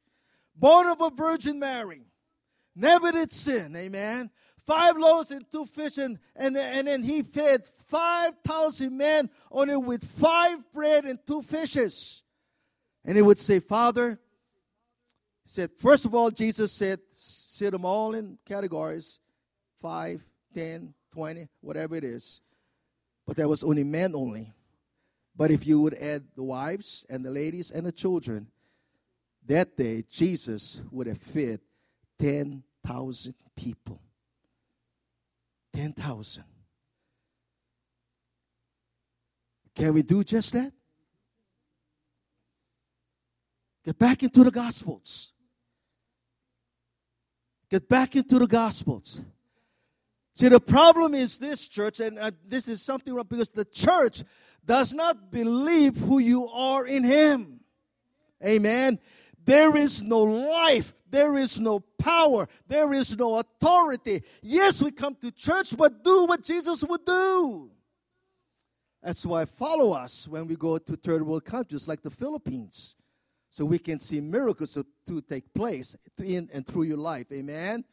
Born 0.55 0.85
of 0.85 1.01
a 1.01 1.09
Virgin 1.09 1.57
Mary 1.57 2.03
never 2.75 3.11
did 3.11 3.31
sin. 3.31 3.75
Amen. 3.75 4.29
Five 4.67 4.97
loaves 4.97 5.31
and 5.31 5.49
two 5.51 5.65
fish, 5.65 5.97
and, 5.97 6.19
and, 6.35 6.55
and 6.55 6.87
then 6.87 7.01
he 7.01 7.23
fed 7.23 7.65
5,000 7.65 8.95
men 8.95 9.29
only 9.51 9.75
with 9.75 10.03
five 10.03 10.59
bread 10.71 11.05
and 11.05 11.17
two 11.25 11.41
fishes. 11.41 12.21
And 13.03 13.15
he 13.17 13.23
would 13.23 13.39
say, 13.39 13.59
Father, 13.59 14.19
he 15.43 15.49
said, 15.49 15.71
first 15.79 16.05
of 16.05 16.13
all, 16.13 16.29
Jesus 16.29 16.71
said, 16.71 16.99
sit 17.13 17.71
them 17.71 17.83
all 17.83 18.13
in 18.13 18.37
categories 18.45 19.19
five, 19.81 20.23
ten, 20.53 20.93
twenty, 21.11 21.49
whatever 21.59 21.95
it 21.95 22.03
is. 22.03 22.39
But 23.25 23.37
that 23.37 23.49
was 23.49 23.63
only 23.63 23.83
men 23.83 24.15
only. 24.15 24.53
But 25.35 25.51
if 25.51 25.65
you 25.65 25.81
would 25.81 25.95
add 25.95 26.23
the 26.35 26.43
wives 26.43 27.05
and 27.09 27.25
the 27.25 27.31
ladies 27.31 27.71
and 27.71 27.85
the 27.85 27.91
children, 27.91 28.47
that 29.45 29.75
day 29.75 30.03
Jesus 30.09 30.81
would 30.91 31.07
have 31.07 31.17
fed 31.17 31.59
10,000 32.19 33.35
people. 33.55 33.99
10,000. 35.73 36.43
Can 39.75 39.93
we 39.93 40.03
do 40.03 40.23
just 40.23 40.53
that? 40.53 40.71
Get 43.83 43.97
back 43.97 44.23
into 44.23 44.43
the 44.43 44.51
Gospels. 44.51 45.33
Get 47.69 47.89
back 47.89 48.15
into 48.15 48.39
the 48.39 48.47
Gospels. 48.47 49.19
See, 50.35 50.47
the 50.47 50.59
problem 50.59 51.13
is 51.13 51.37
this, 51.37 51.67
church, 51.67 51.99
and 51.99 52.17
uh, 52.17 52.31
this 52.47 52.67
is 52.67 52.81
something 52.81 53.13
wrong 53.13 53.25
because 53.29 53.49
the 53.49 53.65
church 53.65 54.23
does 54.65 54.93
not 54.93 55.31
believe 55.31 55.97
who 55.97 56.19
you 56.19 56.47
are 56.47 56.85
in 56.85 57.03
Him. 57.03 57.59
Amen. 58.43 58.99
There 59.45 59.75
is 59.75 60.01
no 60.03 60.23
life. 60.23 60.93
There 61.09 61.35
is 61.35 61.59
no 61.59 61.79
power. 61.79 62.47
There 62.67 62.93
is 62.93 63.15
no 63.15 63.37
authority. 63.39 64.23
Yes, 64.41 64.81
we 64.81 64.91
come 64.91 65.15
to 65.21 65.31
church, 65.31 65.75
but 65.77 66.03
do 66.03 66.25
what 66.25 66.43
Jesus 66.43 66.83
would 66.83 67.05
do. 67.05 67.71
That's 69.01 69.25
why 69.25 69.45
follow 69.45 69.91
us 69.91 70.27
when 70.27 70.47
we 70.47 70.55
go 70.55 70.77
to 70.77 70.95
third 70.95 71.21
world 71.23 71.43
countries 71.43 71.87
like 71.87 72.01
the 72.01 72.09
Philippines. 72.09 72.95
So 73.51 73.65
we 73.65 73.77
can 73.77 73.99
see 73.99 74.19
miracles 74.21 74.77
to, 75.05 75.21
take 75.21 75.53
place 75.53 75.95
in 76.17 76.49
and 76.51 76.65
through 76.65 76.83
your 76.83 76.97
life. 76.97 77.27
Amen. 77.31 77.83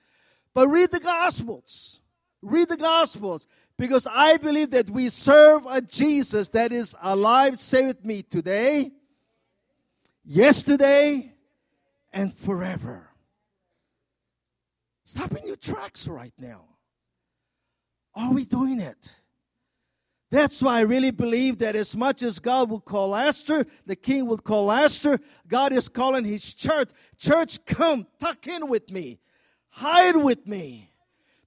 But 0.55 0.69
read 0.69 0.91
the 0.91 1.01
Gospels. 1.01 2.01
Read 2.41 2.69
the 2.71 2.79
Gospels. 2.79 3.47
Because 3.81 4.07
I 4.13 4.37
believe 4.37 4.73
that 4.73 4.91
we 4.91 5.09
serve 5.09 5.65
a 5.65 5.81
Jesus 5.81 6.51
that 6.51 6.71
is 6.71 6.95
alive. 7.01 7.59
saved 7.59 8.05
me 8.05 8.21
today, 8.21 8.91
yesterday, 10.23 11.33
and 12.13 12.35
forever. 12.35 13.09
Stop 15.07 15.35
in 15.35 15.47
your 15.47 15.57
tracks 15.57 16.07
right 16.07 16.35
now. 16.37 16.67
Are 18.15 18.35
we 18.35 18.45
doing 18.45 18.81
it? 18.81 19.13
That's 20.31 20.61
why 20.61 20.81
I 20.81 20.83
really 20.83 21.11
believe 21.11 21.57
that 21.61 21.75
as 21.75 21.97
much 21.97 22.23
as 22.23 22.39
God 22.39 22.69
will 22.69 22.83
call 22.83 23.17
Esther, 23.17 23.65
the 23.87 23.97
king 23.97 24.27
will 24.27 24.37
call 24.37 24.71
Esther, 24.71 25.19
God 25.49 25.73
is 25.73 25.89
calling 25.89 26.27
his 26.27 26.53
church. 26.53 26.91
Church, 27.17 27.65
come, 27.65 28.07
tuck 28.19 28.47
in 28.47 28.69
with 28.69 28.91
me, 28.91 29.21
hide 29.71 30.17
with 30.17 30.47
me. 30.47 30.90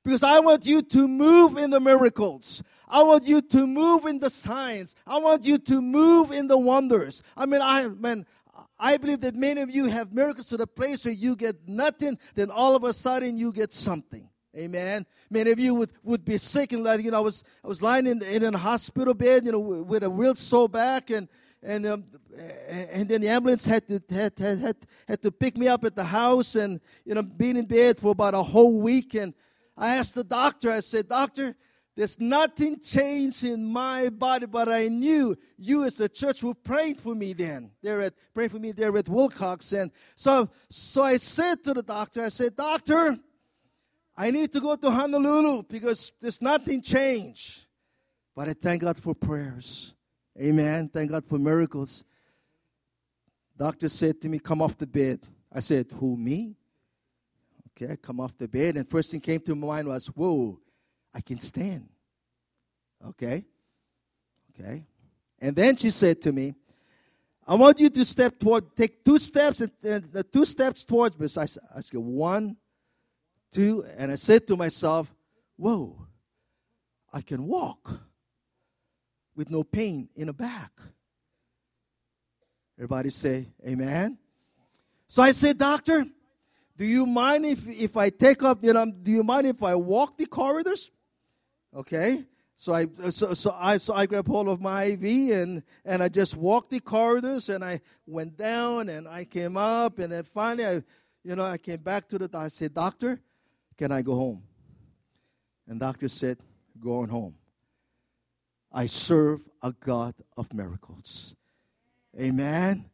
Because 0.03 0.23
I 0.23 0.39
want 0.39 0.65
you 0.65 0.81
to 0.81 1.07
move 1.07 1.57
in 1.57 1.69
the 1.69 1.79
miracles. 1.79 2.61
I 2.87 3.03
want 3.03 3.25
you 3.25 3.41
to 3.41 3.65
move 3.65 4.05
in 4.05 4.19
the 4.19 4.29
signs. 4.29 4.95
I 5.07 5.17
want 5.17 5.43
you 5.43 5.57
to 5.57 5.81
move 5.81 6.31
in 6.31 6.47
the 6.47 6.57
wonders. 6.57 7.23
I 7.37 7.45
mean, 7.45 7.61
I 7.61 7.87
man, 7.87 8.25
I 8.77 8.97
believe 8.97 9.21
that 9.21 9.35
many 9.35 9.61
of 9.61 9.71
you 9.71 9.85
have 9.85 10.13
miracles 10.13 10.47
to 10.47 10.57
the 10.57 10.67
place 10.67 11.05
where 11.05 11.13
you 11.13 11.35
get 11.35 11.67
nothing, 11.67 12.17
then 12.35 12.51
all 12.51 12.75
of 12.75 12.83
a 12.83 12.93
sudden 12.93 13.37
you 13.37 13.51
get 13.51 13.73
something. 13.73 14.29
Amen. 14.55 15.05
Many 15.31 15.51
of 15.51 15.59
you 15.59 15.73
would, 15.73 15.91
would 16.03 16.23
be 16.23 16.37
sick 16.37 16.73
and 16.73 16.83
like, 16.83 17.01
you 17.01 17.09
know, 17.09 17.17
I 17.17 17.21
was 17.21 17.43
I 17.63 17.67
was 17.67 17.81
lying 17.81 18.05
in, 18.05 18.21
in 18.21 18.53
a 18.53 18.57
hospital 18.57 19.13
bed, 19.15 19.45
you 19.45 19.51
know, 19.51 19.59
with 19.59 20.03
a 20.03 20.09
real 20.09 20.35
sore 20.35 20.69
back 20.69 21.09
and 21.09 21.27
and 21.63 21.87
um, 21.87 22.03
and 22.67 23.09
then 23.09 23.21
the 23.21 23.29
ambulance 23.29 23.65
had 23.65 23.87
to 23.87 24.01
had, 24.13 24.37
had, 24.37 24.59
had, 24.59 24.75
had 25.07 25.21
to 25.23 25.31
pick 25.31 25.57
me 25.57 25.67
up 25.67 25.85
at 25.85 25.95
the 25.95 26.03
house 26.03 26.55
and 26.55 26.79
you 27.05 27.15
know 27.15 27.23
being 27.23 27.57
in 27.57 27.65
bed 27.65 27.97
for 27.97 28.11
about 28.11 28.35
a 28.35 28.43
whole 28.43 28.79
week 28.79 29.15
and 29.15 29.33
I 29.75 29.95
asked 29.95 30.15
the 30.15 30.23
doctor 30.23 30.71
I 30.71 30.79
said 30.79 31.09
doctor 31.09 31.55
there's 31.95 32.19
nothing 32.19 32.79
changed 32.79 33.43
in 33.43 33.63
my 33.65 34.09
body 34.09 34.45
but 34.45 34.67
I 34.67 34.87
knew 34.87 35.35
you 35.57 35.83
as 35.83 35.99
a 35.99 36.09
church 36.09 36.43
were 36.43 36.53
praying 36.53 36.95
for 36.95 37.15
me 37.15 37.33
then 37.33 37.71
they're 37.81 38.01
at 38.01 38.13
praying 38.33 38.49
for 38.49 38.59
me 38.59 38.71
there 38.71 38.95
at 38.97 39.09
Wilcox 39.09 39.73
and 39.73 39.91
so 40.15 40.49
so 40.69 41.03
I 41.03 41.17
said 41.17 41.63
to 41.63 41.73
the 41.73 41.83
doctor 41.83 42.23
I 42.23 42.29
said 42.29 42.55
doctor 42.55 43.19
I 44.15 44.29
need 44.29 44.51
to 44.53 44.59
go 44.59 44.75
to 44.75 44.91
Honolulu 44.91 45.63
because 45.63 46.11
there's 46.21 46.41
nothing 46.41 46.81
changed. 46.81 47.65
But 48.35 48.49
I 48.49 48.53
thank 48.53 48.83
God 48.83 48.97
for 48.97 49.15
prayers. 49.15 49.93
Amen. 50.39 50.89
Thank 50.89 51.11
God 51.11 51.25
for 51.25 51.39
miracles. 51.39 52.03
Doctor 53.57 53.89
said 53.89 54.21
to 54.21 54.29
me, 54.29 54.39
Come 54.39 54.61
off 54.61 54.77
the 54.77 54.87
bed. 54.87 55.21
I 55.51 55.59
said, 55.59 55.91
Who, 55.99 56.15
me? 56.17 56.55
Okay, 57.75 57.97
come 57.97 58.19
off 58.19 58.37
the 58.37 58.47
bed. 58.47 58.77
And 58.77 58.87
first 58.87 59.11
thing 59.11 59.19
came 59.19 59.39
to 59.41 59.55
my 59.55 59.67
mind 59.67 59.87
was, 59.87 60.07
Whoa, 60.07 60.59
I 61.13 61.21
can 61.21 61.39
stand. 61.39 61.89
Okay. 63.07 63.45
Okay. 64.53 64.85
And 65.39 65.55
then 65.55 65.75
she 65.75 65.89
said 65.89 66.21
to 66.21 66.31
me, 66.31 66.53
I 67.45 67.55
want 67.55 67.79
you 67.79 67.89
to 67.89 68.05
step 68.05 68.39
toward, 68.39 68.75
take 68.75 69.03
two 69.03 69.19
steps 69.19 69.59
and, 69.59 69.71
and 69.83 70.05
the 70.05 70.23
two 70.23 70.45
steps 70.45 70.85
towards 70.85 71.19
me. 71.19 71.27
So 71.27 71.41
I, 71.41 71.43
I 71.43 71.81
said, 71.81 71.99
one, 71.99 72.55
two, 73.51 73.85
and 73.97 74.11
I 74.11 74.15
said 74.15 74.47
to 74.47 74.55
myself, 74.55 75.13
Whoa, 75.57 76.07
I 77.11 77.21
can 77.21 77.45
walk 77.45 77.99
with 79.35 79.49
no 79.49 79.63
pain 79.63 80.09
in 80.15 80.27
the 80.27 80.33
back. 80.33 80.71
Everybody 82.77 83.09
say, 83.09 83.49
Amen. 83.67 84.17
So 85.07 85.21
I 85.21 85.31
said, 85.31 85.57
Doctor, 85.57 86.05
do 86.75 86.85
you 86.85 87.05
mind 87.05 87.45
if, 87.45 87.67
if 87.67 87.97
I 87.97 88.09
take 88.09 88.43
up, 88.43 88.63
you 88.63 88.73
know, 88.73 88.85
do 88.85 89.11
you 89.11 89.23
mind 89.23 89.47
if 89.47 89.61
I 89.61 89.75
walk 89.75 90.17
the 90.17 90.25
corridors? 90.25 90.91
Okay. 91.75 92.25
So 92.55 92.73
I 92.73 92.87
so, 93.09 93.33
so 93.33 93.55
I 93.59 93.77
so 93.77 93.93
I 93.93 94.05
grabbed 94.05 94.27
hold 94.27 94.47
of 94.47 94.61
my 94.61 94.85
IV 94.85 95.03
and 95.35 95.63
and 95.83 96.01
I 96.01 96.07
just 96.07 96.37
walked 96.37 96.69
the 96.69 96.79
corridors 96.79 97.49
and 97.49 97.63
I 97.63 97.81
went 98.05 98.37
down 98.37 98.89
and 98.89 99.07
I 99.07 99.25
came 99.25 99.57
up 99.57 99.99
and 99.99 100.11
then 100.13 100.23
finally 100.23 100.65
I 100.65 100.83
you 101.23 101.35
know 101.35 101.43
I 101.43 101.57
came 101.57 101.81
back 101.81 102.07
to 102.09 102.17
the 102.17 102.29
I 102.33 102.47
said, 102.47 102.73
Doctor, 102.73 103.19
can 103.77 103.91
I 103.91 104.01
go 104.01 104.15
home? 104.15 104.43
And 105.67 105.79
doctor 105.79 106.07
said, 106.07 106.37
Go 106.79 106.99
on 106.99 107.09
home. 107.09 107.35
I 108.71 108.85
serve 108.85 109.41
a 109.61 109.71
God 109.71 110.15
of 110.37 110.53
miracles. 110.53 111.35
Amen. 112.19 112.85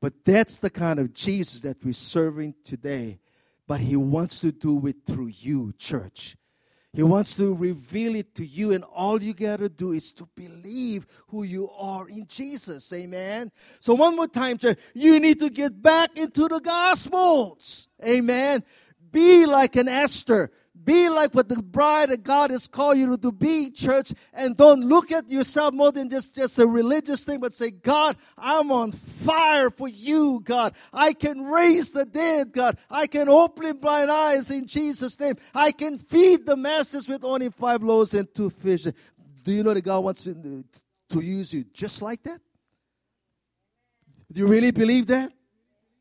But 0.00 0.24
that's 0.24 0.58
the 0.58 0.70
kind 0.70 0.98
of 0.98 1.12
Jesus 1.12 1.60
that 1.60 1.84
we're 1.84 1.92
serving 1.92 2.54
today. 2.64 3.18
But 3.66 3.80
he 3.80 3.96
wants 3.96 4.40
to 4.40 4.52
do 4.52 4.86
it 4.86 4.96
through 5.06 5.32
you, 5.38 5.74
church. 5.78 6.36
He 6.92 7.02
wants 7.02 7.34
to 7.36 7.54
reveal 7.54 8.14
it 8.14 8.34
to 8.36 8.46
you, 8.46 8.72
and 8.72 8.82
all 8.82 9.22
you 9.22 9.34
got 9.34 9.58
to 9.58 9.68
do 9.68 9.92
is 9.92 10.10
to 10.12 10.26
believe 10.34 11.06
who 11.28 11.42
you 11.42 11.68
are 11.76 12.08
in 12.08 12.26
Jesus. 12.26 12.90
Amen. 12.92 13.52
So, 13.78 13.94
one 13.94 14.16
more 14.16 14.26
time, 14.26 14.56
church, 14.56 14.78
you 14.94 15.20
need 15.20 15.38
to 15.40 15.50
get 15.50 15.80
back 15.82 16.16
into 16.16 16.48
the 16.48 16.60
Gospels. 16.60 17.88
Amen. 18.02 18.64
Be 19.10 19.44
like 19.44 19.76
an 19.76 19.88
Esther. 19.88 20.50
Be 20.84 21.08
like 21.08 21.34
what 21.34 21.48
the 21.48 21.60
bride 21.60 22.10
of 22.10 22.22
God 22.22 22.50
has 22.50 22.66
called 22.66 22.98
you 22.98 23.16
to 23.16 23.32
be, 23.32 23.70
church, 23.70 24.12
and 24.32 24.56
don't 24.56 24.80
look 24.80 25.10
at 25.10 25.28
yourself 25.28 25.74
more 25.74 25.90
than 25.90 26.08
just, 26.08 26.34
just 26.34 26.58
a 26.58 26.66
religious 26.66 27.24
thing, 27.24 27.40
but 27.40 27.52
say, 27.52 27.70
God, 27.70 28.16
I'm 28.36 28.70
on 28.70 28.92
fire 28.92 29.70
for 29.70 29.88
you, 29.88 30.40
God. 30.44 30.74
I 30.92 31.14
can 31.14 31.44
raise 31.44 31.90
the 31.90 32.04
dead, 32.04 32.52
God. 32.52 32.78
I 32.90 33.06
can 33.06 33.28
open 33.28 33.78
blind 33.78 34.10
eyes 34.10 34.50
in 34.50 34.66
Jesus' 34.66 35.18
name. 35.18 35.36
I 35.54 35.72
can 35.72 35.98
feed 35.98 36.46
the 36.46 36.56
masses 36.56 37.08
with 37.08 37.24
only 37.24 37.50
five 37.50 37.82
loaves 37.82 38.14
and 38.14 38.32
two 38.32 38.50
fish. 38.50 38.86
Do 39.44 39.52
you 39.52 39.62
know 39.62 39.74
that 39.74 39.82
God 39.82 40.04
wants 40.04 40.24
to, 40.24 40.64
to 41.10 41.20
use 41.20 41.52
you 41.52 41.64
just 41.72 42.02
like 42.02 42.22
that? 42.24 42.40
Do 44.30 44.40
you 44.40 44.46
really 44.46 44.70
believe 44.70 45.06
that? 45.08 45.32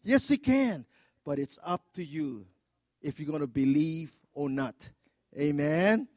Yes, 0.03 0.27
He 0.27 0.37
can, 0.37 0.85
but 1.25 1.39
it's 1.39 1.57
up 1.63 1.81
to 1.93 2.03
you 2.03 2.45
if 3.01 3.19
you're 3.19 3.27
going 3.29 3.41
to 3.41 3.47
believe 3.47 4.11
or 4.37 4.49
not. 4.49 4.75
Amen. 5.37 6.07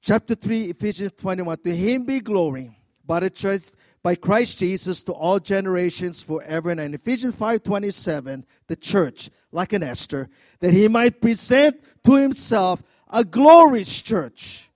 Chapter 0.00 0.34
3, 0.34 0.70
Ephesians 0.70 1.12
21. 1.18 1.58
To 1.58 1.76
him 1.76 2.04
be 2.04 2.20
glory 2.20 2.76
by 3.06 3.20
the 3.20 3.30
church, 3.30 3.64
by 4.02 4.14
Christ 4.14 4.58
Jesus 4.58 5.02
to 5.04 5.12
all 5.12 5.38
generations 5.38 6.22
forever 6.22 6.70
and. 6.70 6.94
Ephesians 6.94 7.34
5:27, 7.34 8.44
the 8.66 8.76
church, 8.76 9.30
like 9.52 9.72
an 9.72 9.82
Esther, 9.82 10.28
that 10.60 10.72
he 10.72 10.88
might 10.88 11.20
present 11.20 11.76
to 12.04 12.14
himself 12.14 12.82
a 13.08 13.24
glorious 13.24 14.02
church 14.02 14.70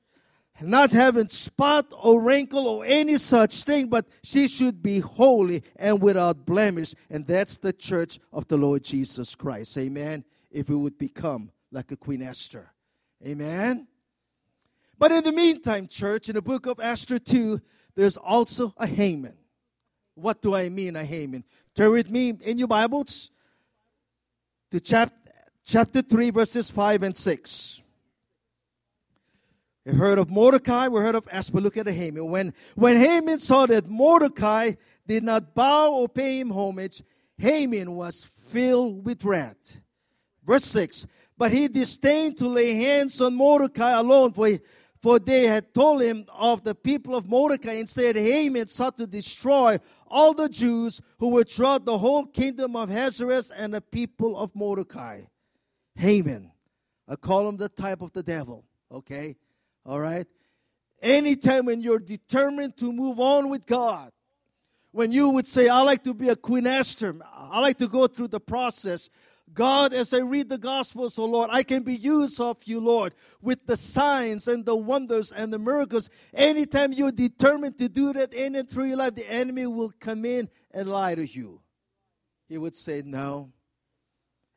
not 0.61 0.90
having 0.90 1.29
spot 1.29 1.92
or 1.97 2.21
wrinkle 2.21 2.66
or 2.66 2.85
any 2.85 3.16
such 3.16 3.62
thing, 3.62 3.87
but 3.87 4.07
she 4.25 4.49
should 4.49 4.83
be 4.83 4.99
holy 4.99 5.62
and 5.77 6.03
without 6.03 6.44
blemish. 6.44 6.94
And 7.11 7.27
that's 7.27 7.59
the 7.59 7.73
church 7.73 8.18
of 8.33 8.49
the 8.49 8.57
Lord 8.57 8.83
Jesus 8.83 9.35
Christ. 9.35 9.79
Amen. 9.79 10.25
If 10.51 10.69
we 10.69 10.77
would 10.77 10.99
become 10.99 11.51
like 11.71 11.91
a 11.93 11.97
Queen 11.97 12.23
Esther. 12.23 12.71
Amen. 13.27 13.87
But 14.99 15.13
in 15.13 15.23
the 15.23 15.33
meantime, 15.33 15.87
church, 15.87 16.29
in 16.29 16.35
the 16.35 16.43
book 16.43 16.67
of 16.67 16.81
Esther 16.81 17.19
2, 17.19 17.61
there's 17.95 18.17
also 18.17 18.75
a 18.77 18.87
Haman. 18.87 19.37
What 20.15 20.43
do 20.43 20.55
I 20.55 20.69
mean, 20.69 20.97
a 20.97 21.05
Haman? 21.05 21.45
Turn 21.75 21.93
with 21.93 22.11
me 22.11 22.35
in 22.43 22.59
your 22.59 22.69
Bibles 22.69 23.31
to 24.71 24.81
chap- 24.81 25.29
chapter 25.65 26.03
3, 26.03 26.31
verses 26.31 26.71
5 26.71 27.03
and 27.05 27.17
6. 27.17 27.83
We 29.87 29.93
heard 29.93 30.19
of 30.19 30.29
Mordecai, 30.29 30.89
we 30.89 31.01
heard 31.01 31.15
of 31.15 31.29
Esther. 31.31 31.61
Look 31.61 31.77
at 31.77 31.87
the 31.87 31.93
Haman. 31.93 32.29
When, 32.29 32.53
when 32.75 32.97
Haman 32.97 33.39
saw 33.39 33.67
that 33.67 33.89
Mordecai 33.89 34.73
did 35.07 35.23
not 35.23 35.55
bow 35.55 35.93
or 35.93 36.09
pay 36.09 36.41
him 36.41 36.51
homage, 36.51 37.03
Haman 37.39 37.93
was 37.93 38.25
filled 38.25 39.07
with 39.07 39.25
wrath. 39.25 39.79
Verse 40.49 40.65
6 40.65 41.07
But 41.37 41.53
he 41.53 41.69
disdained 41.69 42.39
to 42.39 42.49
lay 42.49 42.75
hands 42.75 43.21
on 43.21 43.35
Mordecai 43.35 43.93
alone, 43.93 44.33
for, 44.33 44.47
he, 44.49 44.61
for 45.01 45.19
they 45.19 45.45
had 45.45 45.73
told 45.75 46.03
him 46.03 46.25
of 46.33 46.65
the 46.65 46.75
people 46.75 47.15
of 47.15 47.29
Mordecai. 47.29 47.75
Instead, 47.75 48.17
Haman 48.17 48.67
sought 48.69 48.97
to 48.97 49.07
destroy 49.07 49.79
all 50.09 50.33
the 50.33 50.49
Jews 50.49 51.03
who 51.19 51.29
were 51.29 51.45
throughout 51.45 51.85
the 51.85 51.99
whole 51.99 52.25
kingdom 52.25 52.75
of 52.75 52.91
Ahasuerus 52.91 53.51
and 53.51 53.75
the 53.75 53.83
people 53.83 54.37
of 54.39 54.57
Mordecai. 54.57 55.21
Haman. 55.95 56.51
I 57.07 57.17
call 57.17 57.49
him 57.49 57.57
the 57.57 57.69
type 57.69 58.01
of 58.01 58.13
the 58.13 58.23
devil, 58.23 58.65
okay? 58.91 59.37
All 59.85 60.01
right? 60.01 60.27
Anytime 61.03 61.67
when 61.67 61.81
you're 61.81 61.99
determined 61.99 62.77
to 62.79 62.93
move 62.93 63.21
on 63.21 63.51
with 63.51 63.67
God, 63.67 64.13
when 64.93 65.13
you 65.13 65.29
would 65.31 65.47
say, 65.47 65.69
I 65.69 65.81
like 65.83 66.05
to 66.05 66.15
be 66.15 66.29
a 66.29 66.37
Queen 66.37 66.67
Esther, 66.67 67.15
I 67.23 67.61
like 67.61 67.79
to 67.79 67.89
go 67.89 68.07
through 68.07 68.29
the 68.29 68.41
process. 68.41 69.11
God, 69.55 69.93
as 69.93 70.13
I 70.13 70.19
read 70.19 70.49
the 70.49 70.59
Gospels, 70.59 71.19
oh 71.19 71.25
Lord, 71.25 71.51
I 71.53 71.63
can 71.63 71.83
be 71.83 71.95
used 71.95 72.41
of 72.41 72.63
you, 72.65 72.81
Lord, 72.81 73.15
with 73.41 73.67
the 73.67 73.77
signs 73.77 74.49
and 74.49 74.65
the 74.65 74.77
wonders 74.77 75.33
and 75.33 75.53
the 75.53 75.59
miracles. 75.59 76.11
Anytime 76.35 76.93
you're 76.93 77.13
determined 77.13 77.79
to 77.79 77.89
do 77.89 78.13
that 78.13 78.35
in 78.35 78.57
and 78.57 78.69
through 78.69 78.87
your 78.87 78.99
life, 78.99 79.15
the 79.15 79.31
enemy 79.31 79.67
will 79.67 79.93
come 79.99 80.25
in 80.25 80.49
and 80.73 80.89
lie 80.89 81.15
to 81.15 81.27
you. 81.27 81.61
He 82.49 82.59
would 82.59 82.77
say, 82.77 83.03
No, 83.05 83.53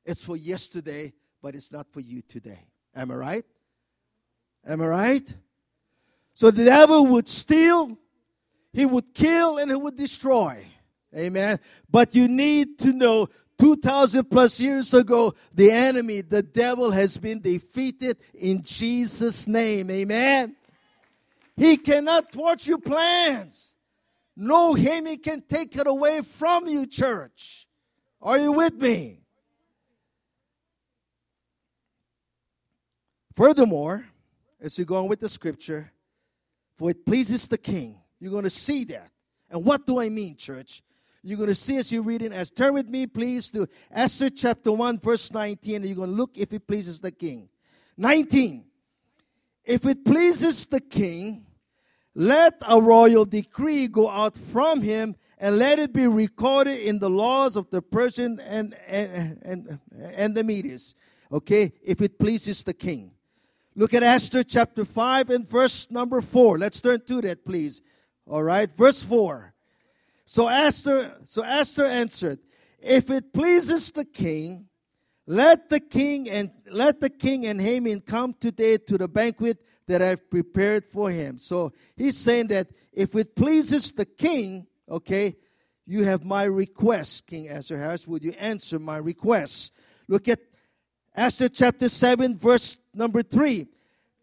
it's 0.05 0.23
for 0.23 0.37
yesterday, 0.37 1.13
but 1.41 1.55
it's 1.55 1.71
not 1.71 1.87
for 1.91 1.99
you 1.99 2.21
today. 2.21 2.67
Am 2.95 3.11
I 3.11 3.15
right? 3.15 3.45
Am 4.65 4.81
I 4.81 4.87
right? 4.87 5.35
So 6.33 6.51
the 6.51 6.65
devil 6.65 7.05
would 7.07 7.27
steal, 7.27 7.97
he 8.73 8.85
would 8.85 9.13
kill, 9.13 9.57
and 9.57 9.69
he 9.69 9.75
would 9.75 9.95
destroy. 9.95 10.65
Amen. 11.15 11.59
But 11.89 12.15
you 12.15 12.27
need 12.27 12.79
to 12.79 12.93
know 12.93 13.27
2,000 13.61 14.23
plus 14.23 14.59
years 14.59 14.91
ago, 14.91 15.35
the 15.53 15.69
enemy, 15.69 16.21
the 16.21 16.41
devil, 16.41 16.89
has 16.89 17.15
been 17.15 17.39
defeated 17.39 18.17
in 18.33 18.63
Jesus' 18.63 19.47
name. 19.47 19.91
Amen. 19.91 20.55
He 21.55 21.77
cannot 21.77 22.31
thwart 22.31 22.65
your 22.65 22.79
plans. 22.79 23.75
No 24.35 24.75
enemy 24.75 25.17
can 25.17 25.43
take 25.47 25.75
it 25.75 25.85
away 25.85 26.21
from 26.21 26.67
you, 26.67 26.87
church. 26.87 27.67
Are 28.19 28.39
you 28.39 28.51
with 28.51 28.73
me? 28.73 29.19
Furthermore, 33.35 34.07
as 34.59 34.79
you 34.79 34.85
go 34.85 34.95
on 34.95 35.07
with 35.07 35.19
the 35.19 35.29
scripture, 35.29 35.91
for 36.79 36.89
it 36.89 37.05
pleases 37.05 37.47
the 37.47 37.59
king. 37.59 37.99
You're 38.19 38.31
going 38.31 38.43
to 38.43 38.49
see 38.49 38.85
that. 38.85 39.11
And 39.51 39.63
what 39.63 39.85
do 39.85 39.99
I 39.99 40.09
mean, 40.09 40.35
church? 40.35 40.81
You're 41.23 41.37
going 41.37 41.49
to 41.49 41.55
see 41.55 41.77
as 41.77 41.91
you're 41.91 42.01
reading, 42.01 42.33
as 42.33 42.49
turn 42.49 42.73
with 42.73 42.87
me, 42.87 43.05
please, 43.05 43.51
to 43.51 43.67
Esther 43.91 44.29
chapter 44.29 44.71
1, 44.71 44.99
verse 44.99 45.31
19, 45.31 45.75
and 45.75 45.85
you're 45.85 45.95
going 45.95 46.09
to 46.09 46.15
look 46.15 46.31
if 46.35 46.51
it 46.51 46.65
pleases 46.65 46.99
the 46.99 47.11
king. 47.11 47.47
19. 47.97 48.65
If 49.63 49.85
it 49.85 50.03
pleases 50.03 50.65
the 50.65 50.79
king, 50.79 51.45
let 52.15 52.55
a 52.67 52.81
royal 52.81 53.25
decree 53.25 53.87
go 53.87 54.09
out 54.09 54.35
from 54.35 54.81
him 54.81 55.15
and 55.37 55.57
let 55.57 55.77
it 55.77 55.93
be 55.93 56.07
recorded 56.07 56.79
in 56.79 56.97
the 56.97 57.09
laws 57.09 57.55
of 57.55 57.69
the 57.69 57.81
Persian 57.81 58.39
and, 58.39 58.75
and, 58.87 59.39
and, 59.43 59.79
and 60.15 60.35
the 60.35 60.43
Medes. 60.43 60.95
Okay, 61.31 61.71
if 61.83 62.01
it 62.01 62.17
pleases 62.19 62.63
the 62.63 62.73
king. 62.73 63.11
Look 63.75 63.93
at 63.93 64.03
Esther 64.03 64.43
chapter 64.43 64.83
5 64.83 65.29
and 65.29 65.47
verse 65.47 65.89
number 65.89 66.19
4. 66.19 66.57
Let's 66.57 66.81
turn 66.81 67.01
to 67.05 67.21
that, 67.21 67.45
please. 67.45 67.81
All 68.27 68.43
right, 68.43 68.69
verse 68.75 69.01
4. 69.01 69.50
So 70.25 70.47
Esther, 70.47 71.17
so 71.23 71.41
Esther 71.41 71.85
answered, 71.85 72.39
If 72.79 73.09
it 73.09 73.33
pleases 73.33 73.91
the 73.91 74.05
king, 74.05 74.67
let 75.27 75.69
the 75.69 75.79
king 75.79 76.29
and 76.29 76.51
let 76.69 76.99
the 76.99 77.09
king 77.09 77.45
and 77.45 77.61
Haman 77.61 78.01
come 78.01 78.33
today 78.33 78.77
to 78.77 78.97
the 78.97 79.07
banquet 79.07 79.59
that 79.87 80.01
I've 80.01 80.29
prepared 80.29 80.85
for 80.85 81.11
him. 81.11 81.37
So 81.37 81.73
he's 81.95 82.17
saying 82.17 82.47
that 82.47 82.69
if 82.91 83.15
it 83.15 83.35
pleases 83.35 83.91
the 83.91 84.05
king, 84.05 84.67
okay, 84.89 85.35
you 85.85 86.03
have 86.03 86.23
my 86.23 86.43
request, 86.43 87.27
King 87.27 87.49
Ahasuerus. 87.49 88.07
Would 88.07 88.23
you 88.23 88.31
answer 88.33 88.79
my 88.79 88.97
request? 88.97 89.71
Look 90.07 90.27
at 90.27 90.39
Esther 91.15 91.49
chapter 91.49 91.89
7, 91.89 92.37
verse 92.37 92.77
number 92.93 93.23
3. 93.23 93.67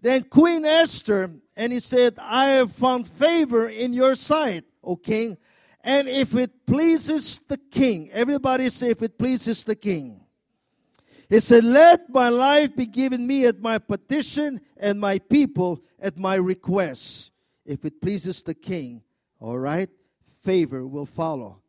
Then 0.01 0.23
Queen 0.25 0.65
Esther, 0.65 1.31
and 1.57 1.73
he 1.73 1.81
said, 1.81 2.15
I 2.19 2.51
have 2.51 2.73
found 2.73 3.07
favor 3.09 3.69
in 3.69 3.93
your 3.93 4.15
sight, 4.15 4.65
O 4.83 4.97
king. 4.97 5.37
And 5.83 6.09
if 6.09 6.35
it 6.35 6.67
pleases 6.67 7.41
the 7.47 7.57
king, 7.57 8.11
everybody 8.13 8.69
say, 8.69 8.91
if 8.91 9.03
it 9.03 9.19
pleases 9.19 9.65
the 9.65 9.77
king. 9.77 10.21
He 11.29 11.41
said, 11.41 11.65
Let 11.65 12.09
my 12.11 12.31
life 12.31 12.75
be 12.75 12.87
given 12.87 13.27
me 13.27 13.45
at 13.45 13.61
my 13.61 13.79
petition 13.79 14.61
and 14.77 14.99
my 14.99 15.19
people 15.19 15.83
at 16.01 16.19
my 16.19 16.37
request. 16.37 17.31
If 17.65 17.85
it 17.85 18.01
pleases 18.01 18.43
the 18.43 18.55
king, 18.55 19.03
all 19.41 19.59
right, 19.59 19.91
favor 20.41 20.87
will 20.87 21.07
follow. 21.07 21.61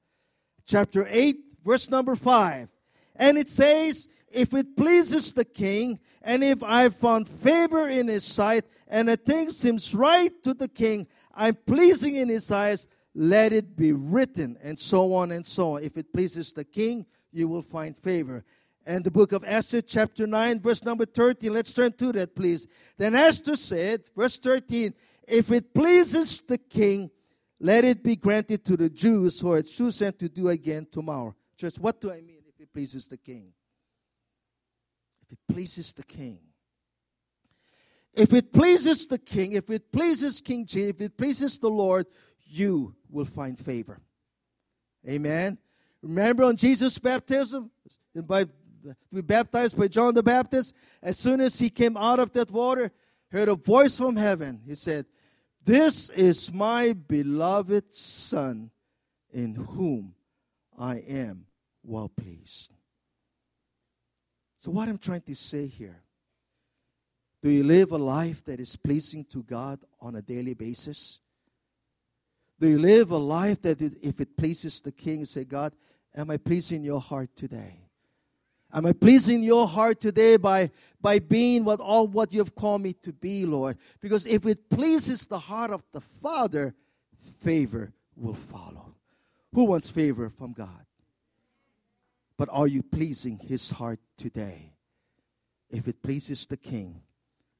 Chapter 0.65 1.05
8, 1.09 1.35
verse 1.65 1.89
number 1.89 2.15
5. 2.15 2.69
And 3.15 3.37
it 3.37 3.49
says, 3.49 4.07
if 4.31 4.53
it 4.53 4.77
pleases 4.77 5.33
the 5.33 5.43
king, 5.43 5.99
and 6.21 6.43
if 6.43 6.63
I 6.63 6.89
found 6.89 7.27
favor 7.27 7.89
in 7.89 8.07
his 8.07 8.23
sight, 8.23 8.65
and 8.87 9.09
a 9.09 9.17
thing 9.17 9.49
seems 9.49 9.93
right 9.93 10.31
to 10.43 10.53
the 10.53 10.67
king, 10.67 11.07
I'm 11.33 11.55
pleasing 11.55 12.15
in 12.15 12.29
his 12.29 12.49
eyes, 12.51 12.87
let 13.19 13.51
it 13.51 13.75
be 13.75 13.91
written, 13.91 14.57
and 14.63 14.79
so 14.79 15.13
on 15.13 15.31
and 15.31 15.45
so 15.45 15.75
on. 15.75 15.83
If 15.83 15.97
it 15.97 16.13
pleases 16.13 16.53
the 16.53 16.63
king, 16.63 17.05
you 17.33 17.49
will 17.49 17.61
find 17.61 17.95
favor. 17.95 18.45
And 18.85 19.03
the 19.03 19.11
book 19.11 19.33
of 19.33 19.43
Esther, 19.45 19.81
chapter 19.81 20.25
9, 20.25 20.61
verse 20.61 20.83
number 20.85 21.05
13. 21.05 21.53
Let's 21.53 21.73
turn 21.73 21.91
to 21.93 22.13
that, 22.13 22.33
please. 22.33 22.65
Then 22.97 23.15
Esther 23.15 23.57
said, 23.57 24.03
verse 24.15 24.37
13, 24.37 24.93
If 25.27 25.51
it 25.51 25.73
pleases 25.73 26.41
the 26.41 26.57
king, 26.57 27.11
let 27.59 27.83
it 27.83 28.01
be 28.01 28.15
granted 28.15 28.63
to 28.63 28.77
the 28.77 28.89
Jews 28.89 29.39
who 29.41 29.51
are 29.51 29.63
chosen 29.63 30.13
to 30.13 30.29
do 30.29 30.47
again 30.47 30.87
tomorrow. 30.89 31.35
Church, 31.57 31.77
what 31.77 31.99
do 31.99 32.11
I 32.11 32.21
mean 32.21 32.43
if 32.47 32.57
it 32.57 32.71
pleases 32.71 33.05
the 33.05 33.17
king? 33.17 33.51
if 35.29 35.33
it 35.33 35.53
pleases 35.53 35.93
the 35.93 36.03
king. 36.03 36.39
If 38.13 38.33
it 38.33 38.51
pleases 38.51 39.07
the 39.07 39.19
king, 39.19 39.53
if 39.53 39.69
it 39.69 39.91
pleases 39.91 40.41
King 40.41 40.65
Jesus, 40.65 40.89
if 40.89 41.01
it 41.01 41.17
pleases 41.17 41.59
the 41.59 41.69
Lord, 41.69 42.07
you 42.49 42.95
will 43.09 43.25
find 43.25 43.57
favor. 43.57 43.99
Amen. 45.07 45.57
Remember 46.01 46.43
on 46.43 46.55
Jesus' 46.55 46.97
baptism, 46.97 47.69
by, 48.15 48.45
to 48.45 48.95
be 49.13 49.21
baptized 49.21 49.77
by 49.77 49.87
John 49.87 50.13
the 50.13 50.23
Baptist, 50.23 50.73
as 51.01 51.17
soon 51.17 51.41
as 51.41 51.59
he 51.59 51.69
came 51.69 51.97
out 51.97 52.19
of 52.19 52.31
that 52.33 52.51
water, 52.51 52.91
heard 53.31 53.49
a 53.49 53.55
voice 53.55 53.97
from 53.97 54.15
heaven. 54.15 54.61
He 54.65 54.75
said, 54.75 55.05
This 55.63 56.09
is 56.09 56.51
my 56.51 56.93
beloved 56.93 57.93
Son, 57.93 58.71
in 59.31 59.55
whom 59.55 60.15
I 60.77 60.97
am 60.97 61.45
well 61.83 62.09
pleased. 62.09 62.71
So, 64.57 64.71
what 64.71 64.89
I'm 64.89 64.97
trying 64.97 65.21
to 65.21 65.35
say 65.35 65.67
here 65.67 66.01
do 67.41 67.49
you 67.49 67.63
live 67.63 67.93
a 67.93 67.97
life 67.97 68.43
that 68.45 68.59
is 68.59 68.75
pleasing 68.75 69.23
to 69.25 69.43
God 69.43 69.79
on 70.01 70.15
a 70.15 70.21
daily 70.21 70.53
basis? 70.53 71.19
Do 72.59 72.67
you 72.67 72.79
live 72.79 73.11
a 73.11 73.17
life 73.17 73.61
that, 73.61 73.81
if 73.81 74.19
it 74.19 74.35
pleases 74.35 74.81
the 74.81 74.91
King, 74.91 75.25
say, 75.25 75.45
God, 75.45 75.73
am 76.15 76.29
I 76.29 76.37
pleasing 76.37 76.83
your 76.83 76.99
heart 76.99 77.29
today? 77.35 77.79
Am 78.71 78.85
I 78.85 78.93
pleasing 78.93 79.41
your 79.41 79.67
heart 79.67 79.99
today 79.99 80.37
by, 80.37 80.69
by 81.01 81.19
being 81.19 81.63
what 81.63 81.79
all 81.79 82.05
what 82.05 82.31
you 82.31 82.39
have 82.39 82.53
called 82.53 82.81
me 82.81 82.93
to 83.01 83.13
be, 83.13 83.45
Lord? 83.45 83.77
Because 83.99 84.25
if 84.25 84.45
it 84.45 84.69
pleases 84.69 85.25
the 85.25 85.39
heart 85.39 85.71
of 85.71 85.83
the 85.91 86.01
Father, 86.01 86.75
favor 87.39 87.93
will 88.15 88.35
follow. 88.35 88.93
Who 89.53 89.63
wants 89.63 89.89
favor 89.89 90.29
from 90.29 90.53
God? 90.53 90.85
But 92.37 92.49
are 92.51 92.67
you 92.67 92.83
pleasing 92.83 93.39
his 93.39 93.71
heart 93.71 93.99
today? 94.17 94.73
If 95.71 95.87
it 95.87 96.03
pleases 96.03 96.45
the 96.45 96.57
king, 96.57 97.01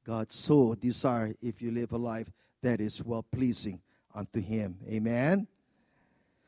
God 0.06 0.30
so 0.30 0.74
desire 0.74 1.34
if 1.40 1.60
you 1.60 1.70
live 1.70 1.92
a 1.92 1.98
life 1.98 2.30
that 2.62 2.80
is 2.80 3.02
well 3.02 3.22
pleasing 3.22 3.80
unto 4.14 4.40
him. 4.40 4.76
Amen. 4.88 5.46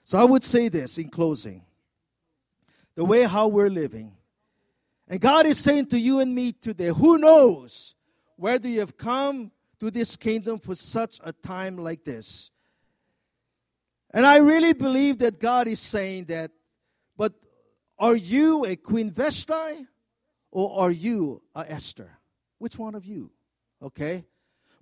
So 0.04 0.18
I 0.18 0.24
would 0.24 0.44
say 0.44 0.68
this 0.68 0.98
in 0.98 1.08
closing. 1.08 1.64
The 2.94 3.04
way 3.04 3.22
how 3.22 3.48
we're 3.48 3.70
living. 3.70 4.12
And 5.08 5.20
God 5.20 5.46
is 5.46 5.58
saying 5.58 5.86
to 5.86 5.98
you 5.98 6.20
and 6.20 6.34
me 6.34 6.52
today, 6.52 6.88
who 6.88 7.18
knows 7.18 7.94
whether 8.36 8.68
you 8.68 8.80
have 8.80 8.96
come 8.96 9.50
to 9.80 9.90
this 9.90 10.16
kingdom 10.16 10.58
for 10.58 10.74
such 10.74 11.20
a 11.24 11.32
time 11.32 11.76
like 11.76 12.04
this. 12.04 12.50
And 14.12 14.26
I 14.26 14.38
really 14.38 14.72
believe 14.72 15.18
that 15.18 15.40
God 15.40 15.68
is 15.68 15.80
saying 15.80 16.26
that, 16.26 16.50
but 17.16 17.32
are 17.98 18.16
you 18.16 18.64
a 18.64 18.76
Queen 18.76 19.10
Vashti 19.10 19.86
or 20.50 20.80
are 20.80 20.90
you 20.90 21.42
a 21.54 21.70
Esther? 21.70 22.10
Which 22.58 22.78
one 22.78 22.94
of 22.94 23.04
you? 23.04 23.30
Okay? 23.82 24.24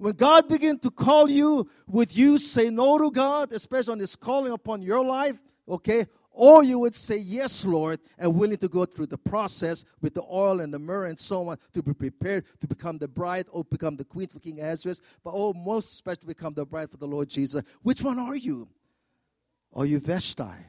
When 0.01 0.15
God 0.15 0.49
begin 0.49 0.79
to 0.79 0.91
call 0.91 1.29
you, 1.29 1.69
would 1.87 2.17
you 2.17 2.39
say 2.39 2.71
no 2.71 2.97
to 2.97 3.11
God, 3.11 3.53
especially 3.53 3.93
on 3.93 3.99
His 3.99 4.17
calling 4.17 4.51
upon 4.51 4.81
your 4.81 5.05
life? 5.05 5.37
Okay? 5.69 6.07
Or 6.31 6.65
you 6.65 6.79
would 6.79 6.95
say, 6.95 7.19
Yes, 7.19 7.67
Lord, 7.67 8.01
and 8.17 8.35
willing 8.35 8.57
to 8.57 8.69
go 8.69 8.87
through 8.87 9.09
the 9.09 9.19
process 9.19 9.85
with 10.01 10.15
the 10.15 10.23
oil 10.23 10.61
and 10.61 10.73
the 10.73 10.79
myrrh 10.79 11.05
and 11.05 11.21
so 11.21 11.47
on 11.51 11.59
to 11.75 11.83
be 11.83 11.93
prepared 11.93 12.47
to 12.61 12.67
become 12.67 12.97
the 12.97 13.09
bride 13.09 13.45
or 13.51 13.63
become 13.63 13.97
the 13.97 14.07
queen 14.07 14.27
for 14.29 14.41
King 14.41 14.61
Ahasuerus, 14.61 15.03
but 15.23 15.33
oh, 15.35 15.53
most 15.53 15.93
especially 15.93 16.29
become 16.29 16.55
the 16.55 16.65
bride 16.65 16.91
for 16.91 16.97
the 16.97 17.07
Lord 17.07 17.29
Jesus. 17.29 17.63
Which 17.83 18.01
one 18.01 18.19
are 18.19 18.37
you? 18.37 18.69
Are 19.75 19.85
you 19.85 20.01
Vashti 20.01 20.65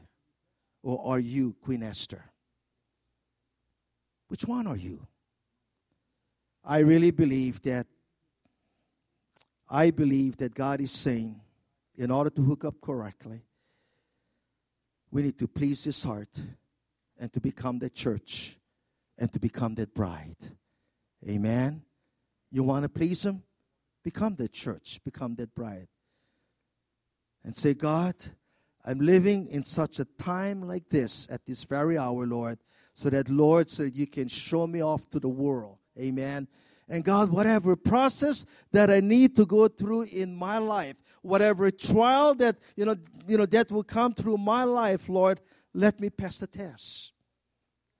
or 0.82 1.02
are 1.10 1.18
you 1.18 1.56
Queen 1.62 1.82
Esther? 1.82 2.22
Which 4.28 4.44
one 4.44 4.66
are 4.66 4.76
you? 4.76 5.06
I 6.62 6.80
really 6.80 7.12
believe 7.12 7.62
that 7.62 7.86
I 9.72 9.90
believe 9.90 10.36
that 10.36 10.54
God 10.54 10.80
is 10.80 10.90
saying, 10.90 11.40
in 11.96 12.10
order 12.10 12.30
to 12.30 12.42
hook 12.42 12.64
up 12.64 12.80
correctly, 12.80 13.42
we 15.10 15.22
need 15.22 15.38
to 15.38 15.48
please 15.48 15.84
His 15.84 16.02
heart 16.02 16.28
and 17.18 17.32
to 17.32 17.40
become 17.40 17.78
the 17.78 17.88
church 17.88 18.58
and 19.16 19.32
to 19.32 19.38
become 19.38 19.74
that 19.76 19.94
bride. 19.94 20.36
Amen. 21.26 21.82
You 22.50 22.62
want 22.62 22.82
to 22.82 22.88
please 22.90 23.24
Him? 23.24 23.42
Become 24.04 24.34
the 24.36 24.48
church, 24.48 25.00
become 25.04 25.36
that 25.36 25.54
bride. 25.54 25.88
And 27.44 27.56
say, 27.56 27.72
God, 27.72 28.14
I'm 28.84 29.00
living 29.00 29.48
in 29.48 29.64
such 29.64 29.98
a 29.98 30.04
time 30.04 30.68
like 30.68 30.88
this 30.90 31.26
at 31.30 31.46
this 31.46 31.64
very 31.64 31.96
hour, 31.96 32.26
Lord 32.26 32.58
so 32.94 33.10
that, 33.10 33.28
Lord, 33.28 33.70
so 33.70 33.84
that 33.84 33.94
you 33.94 34.06
can 34.06 34.28
show 34.28 34.66
me 34.66 34.82
off 34.82 35.08
to 35.10 35.20
the 35.20 35.28
world. 35.28 35.78
Amen. 35.98 36.46
And 36.88 37.04
God, 37.04 37.30
whatever 37.30 37.76
process 37.76 38.44
that 38.72 38.90
I 38.90 39.00
need 39.00 39.36
to 39.36 39.46
go 39.46 39.68
through 39.68 40.02
in 40.02 40.34
my 40.34 40.58
life, 40.58 40.96
whatever 41.22 41.70
trial 41.70 42.34
that, 42.36 42.56
you 42.76 42.84
know, 42.84 42.96
you 43.26 43.38
know, 43.38 43.46
that 43.46 43.70
will 43.70 43.84
come 43.84 44.12
through 44.14 44.38
my 44.38 44.64
life, 44.64 45.08
Lord, 45.08 45.40
let 45.72 46.00
me 46.00 46.10
pass 46.10 46.38
the 46.38 46.46
test. 46.46 47.12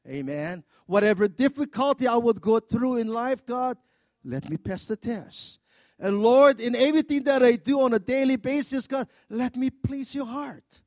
Amen. 0.09 0.65
Whatever 0.87 1.29
difficulty 1.29 2.07
I 2.07 2.17
would 2.17 2.41
go 2.41 2.59
through 2.59 2.97
in 2.97 3.09
life, 3.09 3.47
God, 3.47 3.79
let 4.25 4.49
me 4.51 4.57
pass 4.57 4.87
the 4.87 4.97
test. 4.97 5.59
And 5.99 6.23
Lord, 6.23 6.61
in 6.61 6.75
everything 6.75 7.23
that 7.25 7.43
I 7.43 7.53
do 7.53 7.81
on 7.81 7.95
a 7.95 7.99
daily 7.99 8.37
basis, 8.37 8.89
God, 8.89 9.07
let 9.31 9.57
me 9.57 9.71
please 9.71 10.15
your 10.15 10.27
heart. 10.27 10.81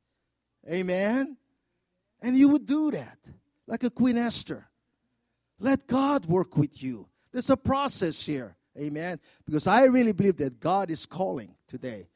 Amen. 0.70 1.38
And 2.22 2.36
you 2.36 2.50
would 2.50 2.66
do 2.66 2.92
that 2.92 3.18
like 3.68 3.84
a 3.84 3.90
Queen 3.90 4.18
Esther. 4.18 4.68
Let 5.60 5.88
God 5.88 6.26
work 6.26 6.58
with 6.58 6.84
you. 6.84 7.08
There's 7.36 7.50
a 7.50 7.58
process 7.58 8.26
here. 8.26 8.56
Amen. 8.80 9.20
Because 9.46 9.68
I 9.68 9.84
really 9.84 10.14
believe 10.14 10.38
that 10.38 10.58
God 10.62 10.90
is 10.90 11.06
calling 11.06 11.54
today. 11.68 12.08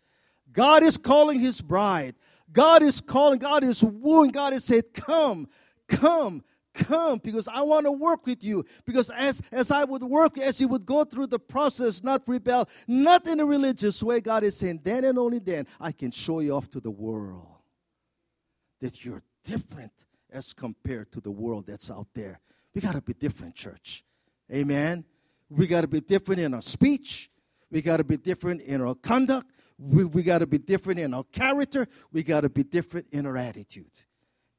God 0.54 0.82
is 0.82 0.96
calling 0.96 1.42
his 1.42 1.60
bride. 1.60 2.16
God 2.54 2.82
is 2.84 3.02
calling. 3.02 3.38
God 3.38 3.66
is 3.66 3.84
wooing. 3.84 4.32
God 4.32 4.54
is 4.54 4.64
saying, 4.64 4.84
Come, 4.94 5.50
come, 5.90 6.42
come 6.74 7.20
because 7.22 7.50
I 7.50 7.64
want 7.64 7.86
to 7.86 7.92
work 7.92 8.26
with 8.26 8.46
you. 8.46 8.64
Because 8.86 9.10
as, 9.10 9.42
as 9.52 9.72
I 9.72 9.84
would 9.84 10.04
work, 10.04 10.38
as 10.38 10.62
you 10.62 10.70
would 10.70 10.86
go 10.86 11.04
through 11.04 11.28
the 11.28 11.38
process, 11.38 12.02
not 12.02 12.26
rebel, 12.26 12.70
not 12.88 13.28
in 13.28 13.42
a 13.42 13.46
religious 13.46 14.02
way, 14.02 14.22
God 14.22 14.46
is 14.46 14.56
saying, 14.56 14.80
then 14.86 15.04
and 15.04 15.20
only 15.20 15.40
then 15.40 15.68
I 15.82 15.92
can 15.92 16.12
show 16.12 16.40
you 16.40 16.56
off 16.56 16.70
to 16.70 16.80
the 16.80 16.92
world 16.92 17.46
that 18.80 19.04
you're 19.04 19.24
different 19.44 19.92
as 20.32 20.54
compared 20.54 21.12
to 21.12 21.20
the 21.20 21.32
world 21.32 21.68
that's 21.68 21.92
out 21.92 22.08
there. 22.14 22.40
We 22.74 22.80
got 22.80 22.94
to 22.94 23.02
be 23.02 23.12
different, 23.12 23.56
church. 23.56 24.06
Amen. 24.52 25.06
We 25.50 25.68
got 25.68 25.82
to 25.82 25.88
be 25.88 26.02
different 26.02 26.42
in 26.42 26.54
our 26.54 26.62
speech. 26.62 27.30
We 27.72 27.82
got 27.82 27.98
to 27.98 28.04
be 28.04 28.18
different 28.18 28.62
in 28.62 28.82
our 28.82 28.96
conduct. 28.96 29.48
We, 29.78 30.06
we 30.06 30.24
got 30.24 30.40
to 30.40 30.48
be 30.48 30.58
different 30.58 31.00
in 31.00 31.14
our 31.14 31.24
character. 31.24 31.88
We 32.12 32.24
got 32.24 32.42
to 32.42 32.50
be 32.50 32.64
different 32.64 33.08
in 33.12 33.26
our 33.26 33.38
attitude. 33.38 33.92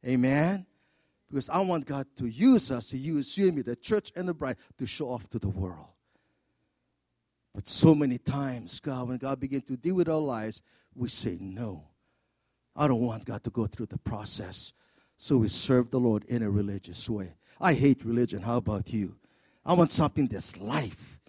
Amen. 0.06 0.66
Because 1.28 1.48
I 1.48 1.60
want 1.60 1.86
God 1.86 2.06
to 2.16 2.26
use 2.26 2.70
us, 2.70 2.88
to 2.88 2.98
use 2.98 3.36
you 3.36 3.48
and 3.48 3.56
me, 3.56 3.62
the 3.62 3.76
church 3.76 4.10
and 4.16 4.28
the 4.28 4.34
bride, 4.34 4.56
to 4.78 4.86
show 4.86 5.08
off 5.10 5.28
to 5.30 5.38
the 5.38 5.48
world. 5.48 5.86
But 7.54 7.68
so 7.68 7.94
many 7.94 8.18
times, 8.18 8.80
God, 8.80 9.08
when 9.08 9.18
God 9.18 9.40
begins 9.40 9.64
to 9.64 9.76
deal 9.76 9.96
with 9.96 10.08
our 10.08 10.16
lives, 10.16 10.62
we 10.94 11.08
say, 11.08 11.36
No, 11.40 11.84
I 12.74 12.88
don't 12.88 13.00
want 13.00 13.24
God 13.24 13.44
to 13.44 13.50
go 13.50 13.66
through 13.66 13.86
the 13.86 13.98
process. 13.98 14.72
So 15.16 15.36
we 15.36 15.48
serve 15.48 15.90
the 15.90 16.00
Lord 16.00 16.24
in 16.24 16.42
a 16.42 16.50
religious 16.50 17.08
way. 17.10 17.34
I 17.60 17.74
hate 17.74 18.04
religion. 18.04 18.42
How 18.42 18.56
about 18.56 18.92
you? 18.92 19.16
I 19.64 19.74
want 19.74 19.92
something 19.92 20.26
that's 20.26 20.56
life. 20.56 21.20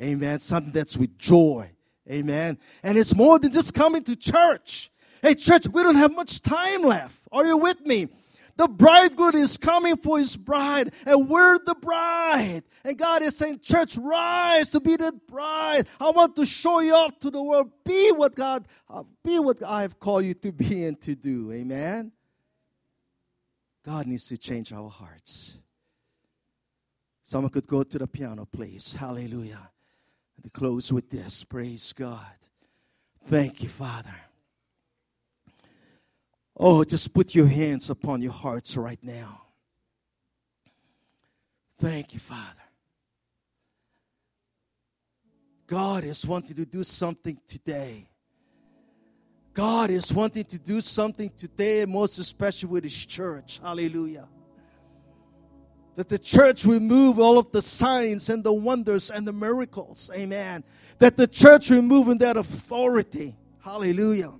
Amen. 0.00 0.40
Something 0.40 0.72
that's 0.72 0.96
with 0.96 1.16
joy. 1.18 1.70
Amen. 2.10 2.58
And 2.82 2.98
it's 2.98 3.14
more 3.14 3.38
than 3.38 3.52
just 3.52 3.74
coming 3.74 4.02
to 4.04 4.16
church. 4.16 4.90
Hey, 5.22 5.34
church, 5.34 5.66
we 5.68 5.82
don't 5.82 5.96
have 5.96 6.14
much 6.14 6.42
time 6.42 6.82
left. 6.82 7.16
Are 7.32 7.44
you 7.46 7.56
with 7.58 7.84
me? 7.84 8.08
The 8.56 8.68
bridegroom 8.68 9.34
is 9.34 9.58
coming 9.58 9.96
for 9.98 10.18
his 10.18 10.34
bride, 10.34 10.94
and 11.04 11.28
we're 11.28 11.58
the 11.58 11.74
bride. 11.74 12.62
And 12.84 12.96
God 12.96 13.22
is 13.22 13.36
saying, 13.36 13.60
Church, 13.60 13.98
rise 13.98 14.70
to 14.70 14.80
be 14.80 14.96
the 14.96 15.12
bride. 15.28 15.86
I 16.00 16.10
want 16.10 16.36
to 16.36 16.46
show 16.46 16.80
you 16.80 16.94
off 16.94 17.18
to 17.20 17.30
the 17.30 17.42
world. 17.42 17.70
Be 17.84 18.12
what 18.12 18.34
God, 18.34 18.66
uh, 18.88 19.02
be 19.22 19.38
what 19.38 19.62
I 19.62 19.82
have 19.82 19.98
called 19.98 20.24
you 20.24 20.32
to 20.34 20.52
be 20.52 20.84
and 20.84 20.98
to 21.02 21.14
do. 21.14 21.52
Amen. 21.52 22.12
God 23.84 24.06
needs 24.06 24.26
to 24.28 24.38
change 24.38 24.72
our 24.72 24.88
hearts. 24.88 25.58
Someone 27.26 27.50
could 27.50 27.66
go 27.66 27.82
to 27.82 27.98
the 27.98 28.06
piano, 28.06 28.46
please. 28.46 28.94
Hallelujah. 28.94 29.68
And 30.36 30.44
to 30.44 30.50
close 30.50 30.92
with 30.92 31.10
this, 31.10 31.42
praise 31.42 31.92
God. 31.92 32.20
Thank 33.24 33.64
you, 33.64 33.68
Father. 33.68 34.14
Oh, 36.56 36.84
just 36.84 37.12
put 37.12 37.34
your 37.34 37.48
hands 37.48 37.90
upon 37.90 38.22
your 38.22 38.30
hearts 38.30 38.76
right 38.76 39.02
now. 39.02 39.42
Thank 41.80 42.14
you, 42.14 42.20
Father. 42.20 42.62
God 45.66 46.04
is 46.04 46.24
wanting 46.24 46.54
to 46.54 46.64
do 46.64 46.84
something 46.84 47.36
today. 47.48 48.08
God 49.52 49.90
is 49.90 50.12
wanting 50.12 50.44
to 50.44 50.60
do 50.60 50.80
something 50.80 51.32
today, 51.36 51.86
most 51.86 52.20
especially 52.20 52.68
with 52.68 52.84
His 52.84 53.04
church. 53.04 53.58
Hallelujah. 53.60 54.28
That 55.96 56.08
the 56.08 56.18
church 56.18 56.64
remove 56.64 57.18
all 57.18 57.38
of 57.38 57.50
the 57.52 57.62
signs 57.62 58.28
and 58.28 58.44
the 58.44 58.52
wonders 58.52 59.10
and 59.10 59.26
the 59.26 59.32
miracles. 59.32 60.10
Amen. 60.14 60.62
That 60.98 61.16
the 61.16 61.26
church 61.26 61.70
removing 61.70 62.18
that 62.18 62.36
authority. 62.36 63.34
Hallelujah 63.60 64.32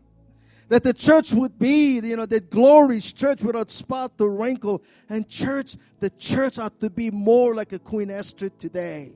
that 0.69 0.83
the 0.83 0.93
church 0.93 1.33
would 1.33 1.59
be, 1.59 2.01
you 2.01 2.17
know, 2.17 2.27
that 2.27 2.51
glorious 2.51 3.13
church 3.13 3.41
without 3.41 3.71
spot 3.71 4.13
or 4.21 4.31
wrinkle. 4.31 4.83
And 5.09 5.29
church, 5.29 5.77
the 6.01 6.11
church 6.11 6.59
ought 6.59 6.81
to 6.81 6.91
be 6.91 7.11
more 7.11 7.55
like 7.55 7.73
a 7.73 7.79
Queen 7.79 8.11
Esther 8.11 8.49
today. 8.49 9.13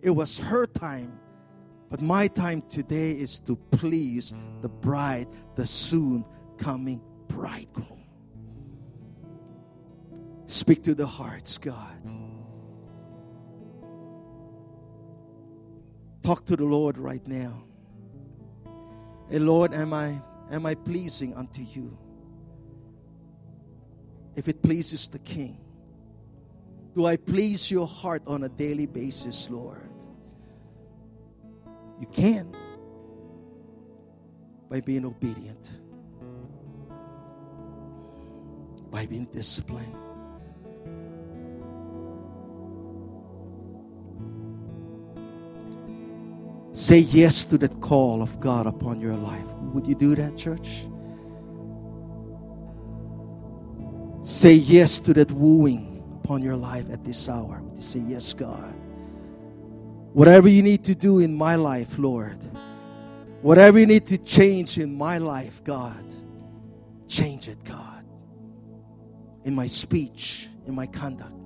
It 0.00 0.10
was 0.10 0.38
her 0.38 0.66
time. 0.66 1.18
But 1.90 2.00
my 2.00 2.28
time 2.28 2.62
today 2.62 3.12
is 3.12 3.38
to 3.40 3.56
please 3.56 4.32
the 4.60 4.68
bride, 4.68 5.28
the 5.54 5.66
soon 5.66 6.24
coming 6.58 7.00
bridegroom. 7.28 7.95
Speak 10.46 10.84
to 10.84 10.94
the 10.94 11.06
hearts, 11.06 11.58
God. 11.58 11.96
Talk 16.22 16.46
to 16.46 16.56
the 16.56 16.64
Lord 16.64 16.98
right 16.98 17.26
now. 17.26 17.62
And 19.30 19.46
Lord, 19.46 19.74
am 19.74 19.92
I 19.92 20.20
am 20.50 20.66
I 20.66 20.74
pleasing 20.74 21.34
unto 21.34 21.62
you? 21.62 21.96
If 24.36 24.48
it 24.48 24.62
pleases 24.62 25.08
the 25.08 25.18
King, 25.18 25.58
do 26.94 27.06
I 27.06 27.16
please 27.16 27.70
your 27.70 27.86
heart 27.86 28.22
on 28.26 28.44
a 28.44 28.48
daily 28.48 28.86
basis, 28.86 29.50
Lord? 29.50 29.90
You 32.00 32.06
can 32.06 32.54
by 34.68 34.80
being 34.80 35.04
obedient, 35.04 35.70
by 38.90 39.06
being 39.06 39.26
disciplined. 39.26 40.05
Say 46.76 46.98
yes 46.98 47.44
to 47.46 47.56
that 47.56 47.80
call 47.80 48.20
of 48.20 48.38
God 48.38 48.66
upon 48.66 49.00
your 49.00 49.14
life. 49.14 49.46
Would 49.72 49.86
you 49.86 49.94
do 49.94 50.14
that, 50.14 50.36
church? 50.36 50.86
Say 54.22 54.52
yes 54.52 54.98
to 54.98 55.14
that 55.14 55.32
wooing 55.32 56.04
upon 56.22 56.42
your 56.42 56.54
life 56.54 56.90
at 56.90 57.02
this 57.02 57.30
hour. 57.30 57.62
Would 57.62 57.78
you 57.78 57.82
say, 57.82 58.00
Yes, 58.00 58.34
God? 58.34 58.74
Whatever 60.12 60.48
you 60.48 60.62
need 60.62 60.84
to 60.84 60.94
do 60.94 61.20
in 61.20 61.34
my 61.34 61.54
life, 61.54 61.96
Lord, 61.96 62.36
whatever 63.40 63.78
you 63.78 63.86
need 63.86 64.04
to 64.08 64.18
change 64.18 64.76
in 64.76 64.94
my 64.98 65.16
life, 65.16 65.64
God, 65.64 66.04
change 67.08 67.48
it, 67.48 67.64
God. 67.64 68.04
In 69.44 69.54
my 69.54 69.66
speech, 69.66 70.48
in 70.66 70.74
my 70.74 70.86
conduct. 70.86 71.45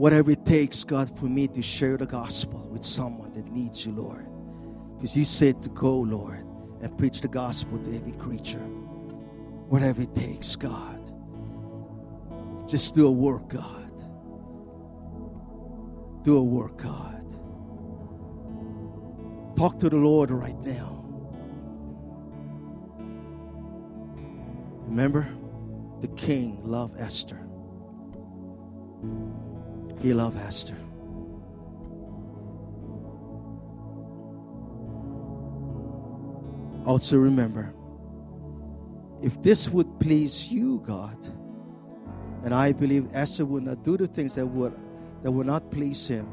Whatever 0.00 0.30
it 0.30 0.46
takes, 0.46 0.82
God, 0.82 1.14
for 1.14 1.26
me 1.26 1.46
to 1.46 1.60
share 1.60 1.98
the 1.98 2.06
gospel 2.06 2.66
with 2.70 2.82
someone 2.82 3.34
that 3.34 3.46
needs 3.52 3.84
you, 3.84 3.92
Lord. 3.92 4.26
Because 4.96 5.14
you 5.14 5.26
said 5.26 5.62
to 5.62 5.68
go, 5.68 5.94
Lord, 5.94 6.42
and 6.80 6.96
preach 6.96 7.20
the 7.20 7.28
gospel 7.28 7.78
to 7.80 7.94
every 7.94 8.12
creature. 8.12 8.64
Whatever 9.68 10.00
it 10.00 10.14
takes, 10.14 10.56
God. 10.56 11.12
Just 12.66 12.94
do 12.94 13.08
a 13.08 13.10
work, 13.10 13.48
God. 13.48 13.92
Do 16.24 16.38
a 16.38 16.42
work, 16.42 16.78
God. 16.78 17.26
Talk 19.54 19.78
to 19.80 19.90
the 19.90 19.96
Lord 19.96 20.30
right 20.30 20.58
now. 20.60 21.04
Remember, 24.86 25.28
the 26.00 26.08
king 26.08 26.58
loved 26.64 26.98
Esther. 26.98 27.46
He 30.00 30.14
loved 30.14 30.38
Esther. 30.38 30.76
Also 36.86 37.18
remember, 37.18 37.74
if 39.22 39.42
this 39.42 39.68
would 39.68 40.00
please 40.00 40.50
you, 40.50 40.82
God, 40.86 41.18
and 42.44 42.54
I 42.54 42.72
believe 42.72 43.08
Esther 43.12 43.44
would 43.44 43.64
not 43.64 43.82
do 43.84 43.96
the 43.96 44.06
things 44.06 44.34
that 44.36 44.46
would 44.46 44.74
that 45.22 45.30
would 45.30 45.46
not 45.46 45.70
please 45.70 46.08
him, 46.08 46.26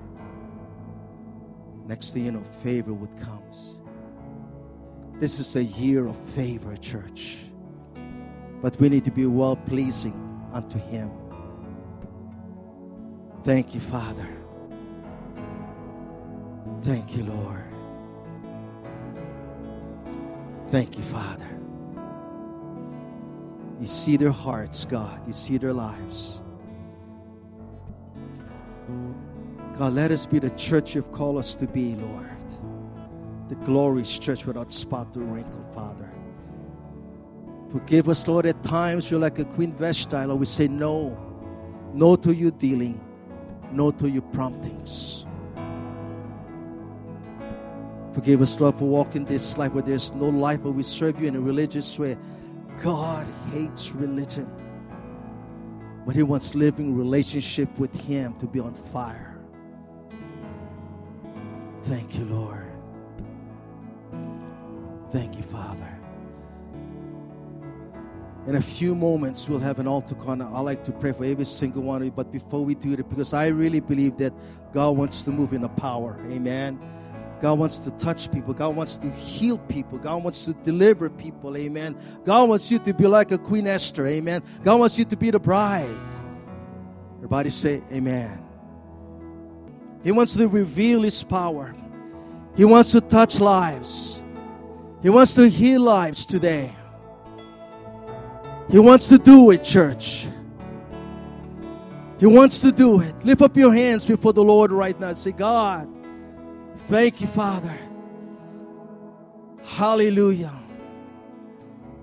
next 1.85 2.13
thing 2.13 2.25
you 2.25 2.31
know, 2.31 2.43
favor 2.63 2.93
would 2.93 3.15
come. 3.19 3.37
This 5.19 5.39
is 5.39 5.55
a 5.55 5.63
year 5.63 6.05
of 6.05 6.15
favor, 6.15 6.77
church. 6.77 7.39
But 8.61 8.79
we 8.79 8.87
need 8.87 9.03
to 9.05 9.11
be 9.11 9.25
well 9.25 9.55
pleasing 9.55 10.13
unto 10.53 10.77
him. 10.77 11.09
Thank 13.47 13.73
you, 13.73 13.79
Father. 13.79 14.27
Thank 16.81 17.15
you, 17.15 17.23
Lord. 17.23 17.63
Thank 20.69 20.97
you, 20.97 21.03
Father. 21.05 21.47
You 23.79 23.87
see 23.87 24.17
their 24.17 24.31
hearts, 24.31 24.83
God. 24.83 25.25
You 25.25 25.31
see 25.31 25.57
their 25.57 25.71
lives. 25.71 26.41
God, 29.79 29.93
let 29.93 30.11
us 30.11 30.25
be 30.25 30.39
the 30.39 30.49
church 30.49 30.93
you've 30.93 31.13
called 31.13 31.37
us 31.37 31.55
to 31.55 31.67
be, 31.67 31.95
Lord. 31.95 32.29
The 33.47 33.55
glorious 33.55 34.19
church 34.19 34.45
without 34.45 34.73
spot 34.73 35.15
or 35.15 35.21
wrinkle, 35.21 35.65
Father. 35.73 36.11
Forgive 37.71 38.09
us, 38.09 38.27
Lord, 38.27 38.45
at 38.45 38.61
times 38.65 39.09
you're 39.09 39.21
like 39.21 39.39
a 39.39 39.45
Queen 39.45 39.71
Vashti, 39.71 40.17
Lord. 40.25 40.37
We 40.37 40.45
say 40.45 40.67
no. 40.67 41.17
No 41.93 42.17
to 42.17 42.35
your 42.35 42.51
dealing. 42.51 42.99
No 43.71 43.91
to 43.91 44.09
your 44.09 44.21
promptings. 44.21 45.25
Forgive 48.13 48.41
us, 48.41 48.59
Lord, 48.59 48.75
for 48.75 48.85
walking 48.85 49.25
this 49.25 49.57
life 49.57 49.73
where 49.73 49.83
there's 49.83 50.11
no 50.13 50.29
life, 50.29 50.61
but 50.63 50.71
we 50.71 50.81
serve 50.81 51.21
you 51.21 51.27
in 51.27 51.35
a 51.35 51.39
religious 51.39 51.99
way. 51.99 52.17
God 52.81 53.27
hates 53.51 53.91
religion, 53.91 54.49
but 56.05 56.15
He 56.15 56.23
wants 56.23 56.55
living 56.55 56.95
relationship 56.95 57.69
with 57.77 57.95
Him 58.01 58.33
to 58.37 58.47
be 58.47 58.59
on 58.59 58.73
fire. 58.73 59.39
Thank 61.83 62.17
you, 62.17 62.25
Lord. 62.25 62.71
Thank 65.11 65.37
you, 65.37 65.43
Father. 65.43 65.96
In 68.47 68.55
a 68.55 68.61
few 68.61 68.95
moments, 68.95 69.49
we'll 69.49 69.59
have 69.59 69.77
an 69.77 69.87
altar 69.87 70.15
call. 70.15 70.41
I 70.41 70.61
like 70.61 70.85
to 70.85 70.93
pray 70.93 71.11
for 71.11 71.25
every 71.25 71.43
single 71.43 71.83
one 71.83 72.01
of 72.01 72.05
you. 72.05 72.11
But 72.11 72.31
before 72.31 72.63
we 72.63 72.75
do 72.75 72.93
it, 72.93 73.09
because 73.09 73.33
I 73.33 73.47
really 73.47 73.81
believe 73.81 74.15
that 74.17 74.33
God 74.71 74.91
wants 74.91 75.21
to 75.23 75.31
move 75.31 75.51
in 75.51 75.65
a 75.65 75.69
power. 75.69 76.17
Amen. 76.29 76.79
God 77.41 77.59
wants 77.59 77.77
to 77.79 77.91
touch 77.91 78.31
people. 78.31 78.53
God 78.53 78.73
wants 78.73 78.95
to 78.97 79.11
heal 79.11 79.57
people. 79.57 79.99
God 79.99 80.23
wants 80.23 80.45
to 80.45 80.53
deliver 80.53 81.09
people. 81.09 81.57
Amen. 81.57 81.97
God 82.23 82.47
wants 82.47 82.71
you 82.71 82.79
to 82.79 82.93
be 82.93 83.05
like 83.05 83.33
a 83.33 83.37
Queen 83.37 83.67
Esther. 83.67 84.07
Amen. 84.07 84.41
God 84.63 84.79
wants 84.79 84.97
you 84.97 85.03
to 85.03 85.17
be 85.17 85.29
the 85.29 85.39
bride. 85.39 86.11
Everybody 87.17 87.49
say, 87.49 87.83
Amen. 87.91 88.45
He 90.05 90.13
wants 90.13 90.33
to 90.35 90.47
reveal 90.47 91.01
His 91.01 91.21
power. 91.21 91.75
He 92.55 92.63
wants 92.63 92.91
to 92.93 93.01
touch 93.01 93.41
lives. 93.41 94.23
He 95.03 95.09
wants 95.09 95.33
to 95.35 95.49
heal 95.49 95.81
lives 95.81 96.25
today. 96.25 96.73
He 98.69 98.79
wants 98.79 99.07
to 99.09 99.17
do 99.17 99.51
it, 99.51 99.63
church. 99.63 100.27
He 102.19 102.25
wants 102.25 102.61
to 102.61 102.71
do 102.71 103.01
it. 103.01 103.15
Lift 103.23 103.41
up 103.41 103.55
your 103.55 103.73
hands 103.73 104.05
before 104.05 104.33
the 104.33 104.43
Lord 104.43 104.71
right 104.71 104.99
now. 104.99 105.13
Say, 105.13 105.31
God, 105.31 105.87
thank 106.87 107.21
you, 107.21 107.27
Father. 107.27 107.77
Hallelujah. 109.63 110.53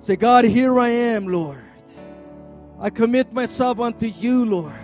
Say, 0.01 0.17
God, 0.17 0.45
here 0.45 0.79
I 0.79 0.89
am, 0.89 1.27
Lord. 1.27 1.62
I 2.79 2.91
commit 2.91 3.33
myself 3.33 3.81
unto 3.81 4.07
you, 4.07 4.45
Lord. 4.45 4.75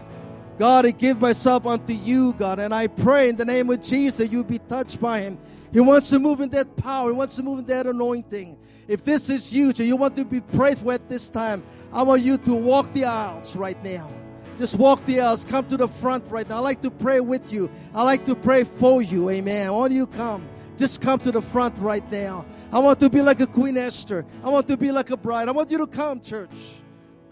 God, 0.58 0.84
I 0.84 0.90
give 0.90 1.20
myself 1.20 1.64
unto 1.66 1.92
you, 1.92 2.34
God. 2.34 2.58
And 2.58 2.74
I 2.74 2.86
pray 2.86 3.28
in 3.28 3.36
the 3.36 3.44
name 3.44 3.70
of 3.70 3.80
Jesus 3.80 4.30
you 4.30 4.44
be 4.44 4.58
touched 4.58 5.00
by 5.00 5.22
him. 5.22 5.38
He 5.72 5.80
wants 5.80 6.10
to 6.10 6.18
move 6.18 6.40
in 6.40 6.48
that 6.50 6.76
power. 6.76 7.10
He 7.10 7.16
wants 7.16 7.36
to 7.36 7.42
move 7.42 7.60
in 7.60 7.66
that 7.66 7.86
anointing. 7.86 8.58
If 8.90 9.04
this 9.04 9.30
is 9.30 9.52
you, 9.52 9.68
and 9.68 9.78
you 9.78 9.94
want 9.94 10.16
to 10.16 10.24
be 10.24 10.40
prayed 10.40 10.84
at 10.88 11.08
this 11.08 11.30
time, 11.30 11.62
I 11.92 12.02
want 12.02 12.22
you 12.22 12.36
to 12.38 12.52
walk 12.52 12.92
the 12.92 13.04
aisles 13.04 13.54
right 13.54 13.80
now. 13.84 14.10
Just 14.58 14.74
walk 14.74 15.04
the 15.06 15.20
aisles. 15.20 15.44
Come 15.44 15.64
to 15.68 15.76
the 15.76 15.86
front 15.86 16.24
right 16.28 16.48
now. 16.48 16.56
I 16.56 16.58
like 16.58 16.82
to 16.82 16.90
pray 16.90 17.20
with 17.20 17.52
you. 17.52 17.70
I 17.94 18.02
like 18.02 18.26
to 18.26 18.34
pray 18.34 18.64
for 18.64 19.00
you. 19.00 19.30
Amen. 19.30 19.72
Want 19.72 19.92
you 19.92 20.08
come. 20.08 20.44
Just 20.76 21.00
come 21.00 21.20
to 21.20 21.30
the 21.30 21.40
front 21.40 21.78
right 21.78 22.02
now. 22.10 22.44
I 22.72 22.80
want 22.80 22.98
to 22.98 23.08
be 23.08 23.22
like 23.22 23.38
a 23.38 23.46
Queen 23.46 23.76
Esther. 23.76 24.26
I 24.42 24.48
want 24.48 24.66
to 24.66 24.76
be 24.76 24.90
like 24.90 25.10
a 25.10 25.16
bride. 25.16 25.46
I 25.46 25.52
want 25.52 25.70
you 25.70 25.78
to 25.78 25.86
come, 25.86 26.20
church. 26.20 26.50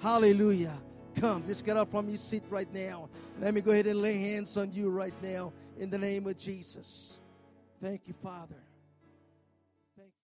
Hallelujah. 0.01 0.79
Come. 1.17 1.45
Just 1.45 1.65
get 1.65 1.77
up 1.77 1.91
from 1.91 2.09
your 2.09 2.19
seat 2.19 2.45
right 2.51 2.73
now. 2.73 3.09
Let 3.41 3.53
me 3.53 3.63
go 3.63 3.73
ahead 3.73 3.89
and 3.89 4.01
lay 4.01 4.17
hands 4.17 4.57
on 4.57 4.71
you 4.71 4.91
right 4.91 5.15
now 5.21 5.53
in 5.77 5.91
the 5.91 5.99
name 5.99 6.29
of 6.29 6.39
Jesus. 6.39 7.17
Thank 7.83 8.03
you, 8.07 8.15
Father. 8.23 8.68